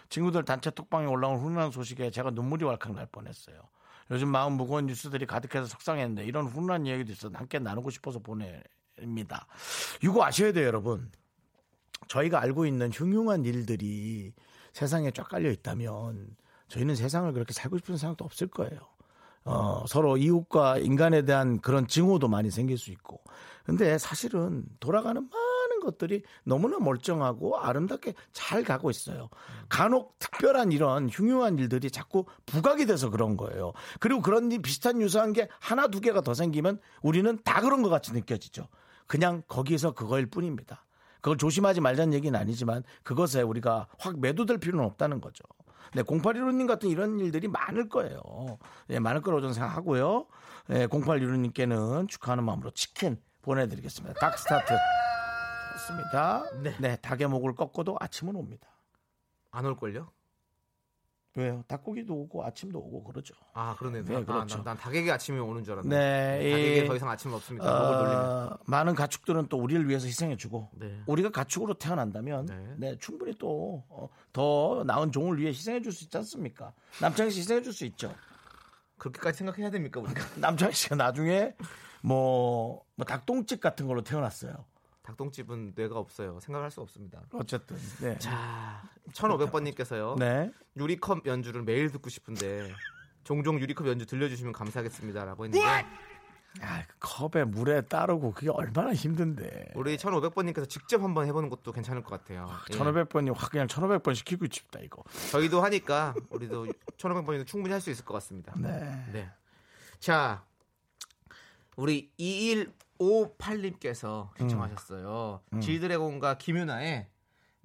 [0.09, 3.59] 친구들 단체 톡방에 올라온 훈훈한 소식에 제가 눈물이 왈칵 날 뻔했어요.
[4.11, 9.47] 요즘 마음 무거운 뉴스들이 가득해서 속상했는데 이런 훈훈한 이야기도 있어 함께 나누고 싶어서 보냅니다.
[10.03, 11.11] 이거 아셔야 돼요, 여러분.
[12.07, 14.33] 저희가 알고 있는 흉흉한 일들이
[14.73, 16.35] 세상에 쫙 깔려 있다면
[16.67, 18.79] 저희는 세상을 그렇게 살고 싶은 생각도 없을 거예요.
[19.45, 23.21] 어, 서로 이웃과 인간에 대한 그런 증오도 많이 생길 수 있고
[23.63, 29.29] 근데 사실은 돌아가는 많은 것들이 너무나 멀쩡하고 아름답게 잘 가고 있어요.
[29.69, 33.71] 간혹 특별한 이런 흉흉한 일들이 자꾸 부각이 돼서 그런 거예요.
[33.99, 37.89] 그리고 그런 일 비슷한 유사한 게 하나 두 개가 더 생기면 우리는 다 그런 것
[37.89, 38.67] 같이 느껴지죠.
[39.05, 40.85] 그냥 거기서 그거일 뿐입니다.
[41.21, 45.43] 그걸 조심하지 말자는 얘기는 아니지만 그것에 우리가 확 매도될 필요는 없다는 거죠.
[45.93, 48.21] 네, 0815님 같은 이런 일들이 많을 거예요.
[48.89, 50.27] 예, 많을 거라고 저는 생각하고요.
[50.71, 54.19] 예, 0815님께는 축하하는 마음으로 치킨 보내드리겠습니다.
[54.19, 54.73] 닭 스타트.
[55.73, 56.43] 좋습니다.
[56.79, 56.97] 네.
[56.97, 58.67] 닭의 목을 꺾어도 아침은 옵니다.
[59.51, 60.11] 안 올걸요?
[61.37, 61.63] 왜요?
[61.67, 63.35] 닭고기도 오고 아침도 오고 그러죠.
[63.53, 64.01] 아, 그러네.
[64.03, 64.55] 네, 난, 그렇죠.
[64.57, 65.89] 난, 난 닭에게 아침이 오는 줄 알았네.
[65.95, 67.65] 네, 닭에게 이- 더 이상 아침은 없습니다.
[68.51, 70.99] 어, 많은 가축들은 또 우리를 위해서 희생해주고 네.
[71.05, 72.73] 우리가 가축으로 태어난다면 네.
[72.77, 73.83] 네, 충분히 또
[74.33, 76.71] 더 나은 종을 위해 희생해줄 수 있지 않습니까?
[77.01, 78.13] 남창희 씨 희생해줄 수 있죠.
[78.97, 80.21] 그렇게까지 생각해야 됩니까, 우리가?
[80.41, 81.53] 남창희 씨가 나중에
[82.01, 84.53] 뭐, 뭐 닭똥집 같은 걸로 태어났어요.
[85.07, 86.37] 닭똥집은 뇌가 없어요.
[86.41, 87.21] 생각할 수 없습니다.
[87.31, 88.17] 어쨌든 네.
[88.19, 88.81] 자,
[89.13, 90.17] 1500번님께서요.
[90.19, 90.51] 네.
[90.75, 92.73] 유리컵 연주를 매일 듣고 싶은데
[93.23, 95.65] 종종 유리컵 연주 들려주시면 감사하겠습니다라고 했는데
[96.59, 99.73] 아, 그 컵에 물에 따르고 그게 얼마나 힘든데.
[99.75, 102.49] 우리 1500번님께서 직접 한번 해보는 것도 괜찮을 것 같아요.
[102.71, 102.73] 예.
[102.75, 105.03] 1500번이 확 그냥 1500번 시키고 싶다 이거.
[105.31, 106.65] 저희도 하니까 우리도
[106.97, 108.53] 1500번이도 충분히 할 수 있을 것 같습니다.
[108.57, 109.05] 네.
[109.13, 109.31] 네.
[109.99, 110.43] 자,
[111.77, 112.11] 우리
[112.99, 115.41] 2158님께서 신청하셨어요.
[115.61, 117.07] 지드래곤과 김윤아의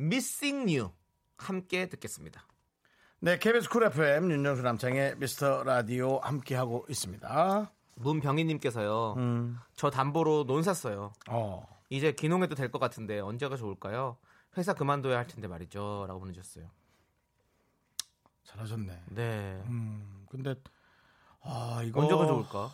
[0.00, 0.92] Missing You
[1.36, 2.46] 함께 듣겠습니다.
[3.20, 7.72] 네, KBS 쿨 FM 윤정수 남창의 미스터 라디오 함께 하고 있습니다.
[7.96, 9.16] 문병희님께서요.
[9.74, 11.12] 저 담보로 논 샀어요.
[11.28, 11.66] 어.
[11.90, 14.16] 이제 귀농해도 될 것 같은데 언제가 좋을까요?
[14.56, 16.06] 회사 그만둬야 할 텐데 말이죠.
[16.08, 16.68] 라고 보내주셨어요.
[18.44, 19.02] 잘하셨네.
[19.10, 19.62] 네.
[19.66, 20.54] 음, 근데
[21.42, 22.70] 아, 이거 언제가 좋을까?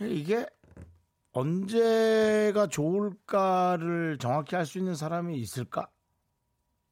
[0.00, 0.46] 이게
[1.32, 5.88] 언제가 좋을까를 정확히 할 수 있는 사람이 있을까?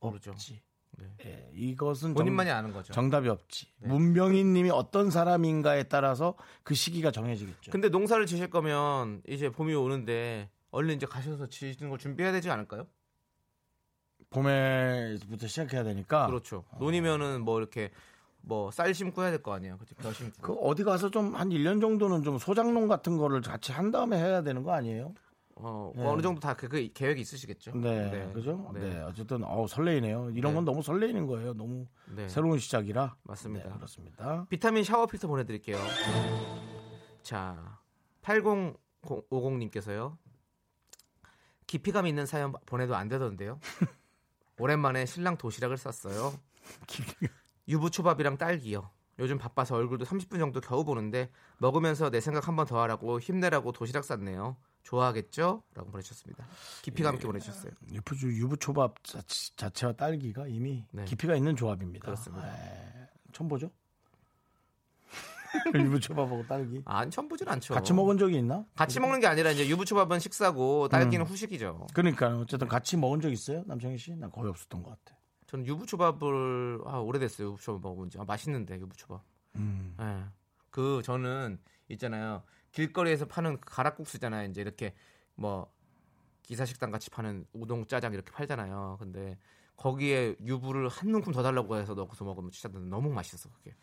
[0.00, 0.30] 모르죠.
[0.30, 0.62] 없지.
[0.98, 1.06] 네.
[1.26, 2.92] 예, 이것은 본인만이 정, 아는 거죠.
[2.92, 3.66] 정답이 없지.
[3.78, 3.88] 네.
[3.88, 6.34] 문병희님이 어떤 사람인가에 따라서
[6.64, 7.70] 그 시기가 정해지겠죠.
[7.70, 12.86] 근데 농사를 지실 거면 이제 봄이 오는데 얼른 이제 가셔서 지시는 걸 준비해야 되지 않을까요?
[14.30, 16.26] 봄에부터 시작해야 되니까.
[16.26, 16.64] 그렇죠.
[16.78, 17.90] 논이면은 뭐 이렇게
[18.42, 19.76] 뭐 쌀 심고 해야 될 거 아니에요.
[19.78, 19.94] 그치?
[19.94, 20.32] 벼 심고.
[20.40, 24.42] 그 어디 가서 좀 한 1년 정도는 좀 소장농 같은 거를 같이 한 다음에 해야
[24.42, 25.12] 되는 거 아니에요?
[25.60, 26.02] 어, 네.
[26.02, 27.72] 뭐 어느 정도 다 그, 그 계획이 있으시겠죠.
[27.76, 28.70] 네, 그죠?
[28.72, 28.80] 네.
[28.80, 29.00] 네.
[29.00, 30.30] 어쨌든 어 설레이네요.
[30.30, 30.54] 이런 네.
[30.54, 31.52] 건 너무 설레이는 거예요.
[31.54, 31.84] 너무
[32.14, 32.28] 네.
[32.28, 33.16] 새로운 시작이라.
[33.24, 33.68] 맞습니다.
[33.68, 34.46] 네, 그렇습니다.
[34.48, 35.76] 비타민 샤워 필터 보내 드릴게요.
[37.22, 37.78] 자,
[38.22, 40.16] 8050 님께서요.
[41.66, 43.58] 깊이감 있는 사연 보내도 안 되던데요.
[44.60, 46.32] 오랜만에 신랑 도시락을 쌌어요.
[47.68, 48.90] 유부초밥이랑 딸기요.
[49.20, 53.72] 요즘 바빠서 얼굴도 30분 정도 겨우 보는데 먹으면서 내 생각 한 번 더 하라고 힘내라고
[53.72, 54.56] 도시락 쌌네요.
[54.84, 55.62] 좋아하겠죠?
[55.74, 56.46] 라고 보내주셨습니다.
[56.82, 57.72] 깊이감 있게 보내주셨어요.
[57.92, 61.04] 유부주 유부초밥 자체, 자체 와 딸기가 이미 네.
[61.04, 62.04] 깊이가 있는 조합입니다.
[62.06, 62.46] 그렇습니다.
[62.46, 63.08] 네.
[63.32, 63.70] 처음 보죠?
[65.74, 67.74] 유부초밥하고 딸기 아, 처음 보진 않죠.
[67.74, 68.64] 같이 먹은 적이 있나?
[68.76, 71.28] 같이 먹는 게 아니라 이제 유부초밥은 식사고 딸기는 음.
[71.28, 71.88] 후식이죠.
[71.92, 74.14] 그러니까 어쨌든 같이 먹은 적 있어요, 남창희 씨?
[74.14, 75.17] 난 거의 없었던 것 같아.
[75.48, 77.48] 저는 유부초밥을 아 오래됐어요.
[77.48, 78.18] 유부초밥 먹어본 지.
[78.18, 79.22] 아, 맛있는데 유부초밥.
[79.56, 79.96] 음.
[80.00, 80.24] 예.
[80.70, 82.42] 그 저는 있잖아요.
[82.72, 84.48] 길거리에서 파는 그 가락국수잖아요.
[84.50, 84.94] 이제 이렇게
[85.34, 85.72] 뭐
[86.42, 88.98] 기사식당 같이 파는 우동 짜장 이렇게 팔잖아요.
[89.00, 89.38] 근데
[89.76, 93.74] 거기에 유부를 한 움큼 더 달라고 해서 넣고서 먹으면 진짜 너무 맛있어 그게.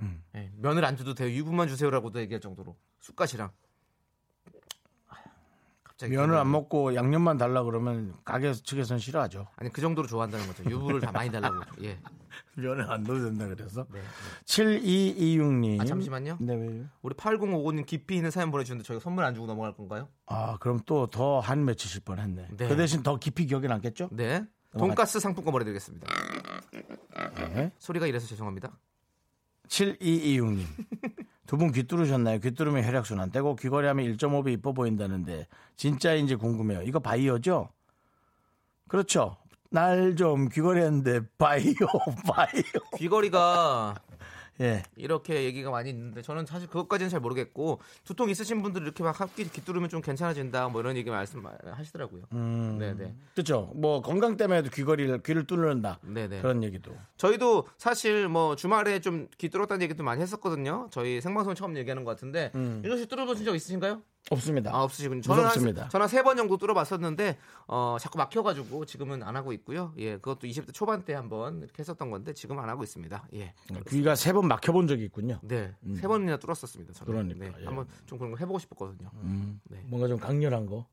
[0.00, 0.24] 음.
[0.34, 1.30] 예, 면을 안 줘도 돼요.
[1.30, 3.52] 유부만 주세요라고도 얘기할 정도로 쑥갓이랑.
[5.96, 6.50] 갑자기 면을 안.
[6.50, 9.46] 먹고 양념만 달라 그러면 가게 측에서는 싫어하죠.
[9.56, 10.62] 아니 그 정도로 좋아한다는 거죠.
[10.70, 11.56] 유부를 다 많이 달라고.
[11.84, 11.98] 예.
[12.54, 13.86] 면을 안 넣어도 된다 그래서.
[13.90, 14.00] 네.
[14.44, 15.80] 7226님.
[15.80, 16.36] 아, 잠시만요.
[16.40, 16.84] 네, 왜요?
[17.00, 20.08] 우리 8055님 깊이 있는 사연 보내주셨는데 저희가 선물 안 주고 넘어갈 건가요?
[20.26, 22.46] 아, 그럼 또 더 한 맺히실 뻔 했네.
[22.54, 22.68] 네.
[22.68, 24.10] 그 대신 더 깊이 기억에 남겠죠?
[24.12, 24.44] 네.
[24.76, 26.06] 돈가스 상품권 보내드리겠습니다.
[27.54, 27.72] 네.
[27.78, 28.76] 소리가 이래서 죄송합니다.
[29.68, 30.66] 7226님.
[31.46, 32.40] 두 분 귀 뚫으셨나요?
[32.40, 36.82] 귀 뚫으면 혈액순 안 떼고 귀걸이 하면 1.5배 이뻐 보인다는데 진짜인지 궁금해요.
[36.82, 37.68] 이거 바이오죠?
[38.88, 39.36] 그렇죠.
[39.70, 41.74] 날 좀 귀걸이 했는데 바이오,
[42.26, 42.62] 바이오.
[42.98, 43.94] 귀걸이가
[44.60, 44.82] 예.
[44.96, 49.44] 이렇게 얘기가 많이 있는데 저는 사실 그것까지는 잘 모르겠고 두통 있으신 분들 이렇게 막 합기
[49.50, 52.22] 귀뚫으면 좀 괜찮아진다 뭐 이런 얘기 말씀하시더라고요.
[52.32, 52.78] 음.
[52.78, 53.14] 네네.
[53.34, 53.70] 그렇죠.
[53.74, 56.00] 뭐 건강 때문에도 귀걸이를 귀를 뚫는다.
[56.02, 56.40] 네네.
[56.40, 56.96] 그런 얘기도.
[57.16, 60.88] 저희도 사실 뭐 주말에 좀 귀 뚫었다는 얘기도 많이 했었거든요.
[60.90, 62.80] 저희 생방송 처음 얘기하는 것 같은데 음.
[62.84, 64.02] 윤정 씨 뚫어보신 적 있으신가요?
[64.30, 64.74] 없습니다.
[64.74, 65.20] 아, 없으시군요.
[65.22, 65.82] 저는 무섭습니다.
[65.84, 69.92] 한, 저는 세번 정도 뚫어봤었는데 어, 자꾸 막혀가지고 지금은 안 하고 있고요.
[69.98, 73.28] 예, 그것도 20대 초반 때 한번 이렇게 했었던 건데 지금은 안 하고 있습니다.
[73.34, 73.54] 예,
[73.88, 75.38] 귀가 세 번 막혀본 적이 있군요.
[75.42, 76.92] 네, 세 번이나 뚫었었습니다.
[76.92, 77.12] 저는.
[77.28, 77.64] 그러니까, 네, 예.
[77.66, 79.10] 한번 좀 그런 거 해보고 싶었거든요.
[79.70, 79.82] 네.
[79.86, 80.86] 뭔가 좀 강렬한 거.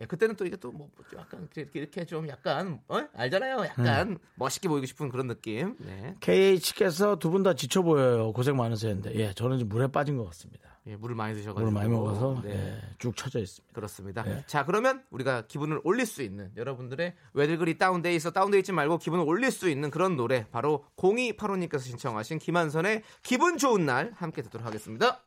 [0.00, 3.06] 예, 그때는 또 이게 또 뭐 약간 이렇게, 이렇게 좀 약간 어?
[3.14, 3.66] 알잖아요.
[3.66, 5.76] 약간 멋있게 보이고 싶은 그런 느낌.
[5.78, 8.32] 네, KH께서 두 분 다 지쳐 보여요.
[8.32, 8.98] 고생 많으세요.
[9.14, 10.69] 예, 저는 지금 물에 빠진 것 같습니다.
[10.90, 12.50] 예, 물을 많이 드셔가지고 물을 많이 먹어서 네.
[12.50, 13.72] 예, 쭉 처져 있습니다.
[13.72, 14.22] 그렇습니다.
[14.24, 14.42] 네.
[14.46, 18.98] 자, 그러면 우리가 기분을 올릴 수 있는 여러분들의 왜들 그리 다운돼 있어 다운돼 있지 말고
[18.98, 24.66] 기분을 올릴 수 있는 그런 노래 바로 0285님께서 신청하신 김한선의 기분 좋은 날 함께 듣도록
[24.66, 25.22] 하겠습니다.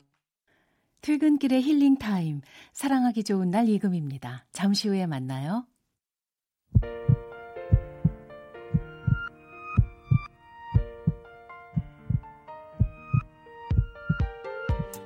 [1.02, 2.42] 퇴근길의 힐링 타임.
[2.74, 4.46] 사랑하기 좋은 날 이금입니다.
[4.52, 5.66] 잠시 후에 만나요.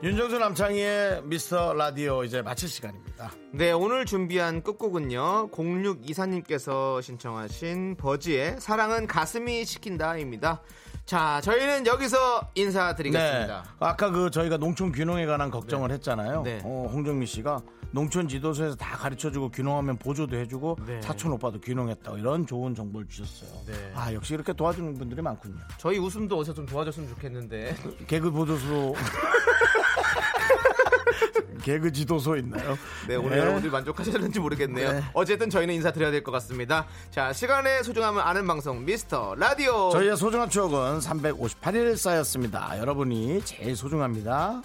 [0.03, 3.31] 윤정수 남창희의 미스터 라디오 이제 마칠 시간입니다.
[3.51, 5.49] 네, 오늘 준비한 끝곡은요.
[5.49, 10.61] 0624님께서 신청하신 버지의 사랑은 가슴이 시킨다입니다.
[11.05, 13.63] 자, 저희는 여기서 인사드리겠습니다.
[13.63, 13.69] 네.
[13.79, 16.43] 아까 그 저희가 농촌 귀농에 관한 걱정을 했잖아요.
[16.43, 16.61] 네.
[16.63, 21.01] 어, 홍정미 씨가 농촌 지도서에서 다 가르쳐주고 귀농하면 보조도 해주고 네.
[21.01, 23.49] 사촌 오빠도 귀농했다 이런 좋은 정보를 주셨어요.
[23.65, 23.91] 네.
[23.95, 25.55] 아 역시 이렇게 도와주는 분들이 많군요.
[25.77, 27.75] 저희 웃음도 어디서 좀 도와줬으면 좋겠는데.
[28.07, 28.93] 개그 보조소
[31.63, 32.77] 개그 지도소 있나요?
[33.07, 34.91] 네, 오늘 여러분들이 만족하셨는지 모르겠네요.
[34.93, 35.03] 네.
[35.13, 36.85] 어쨌든 저희는 인사드려야 될 것 같습니다.
[37.11, 39.89] 자, 시간의 소중함을 아는 방송 미스터 라디오.
[39.91, 42.77] 저희의 소중한 추억은 358일 쌓였습니다.
[42.79, 44.61] 여러분이 제일 소중합니다.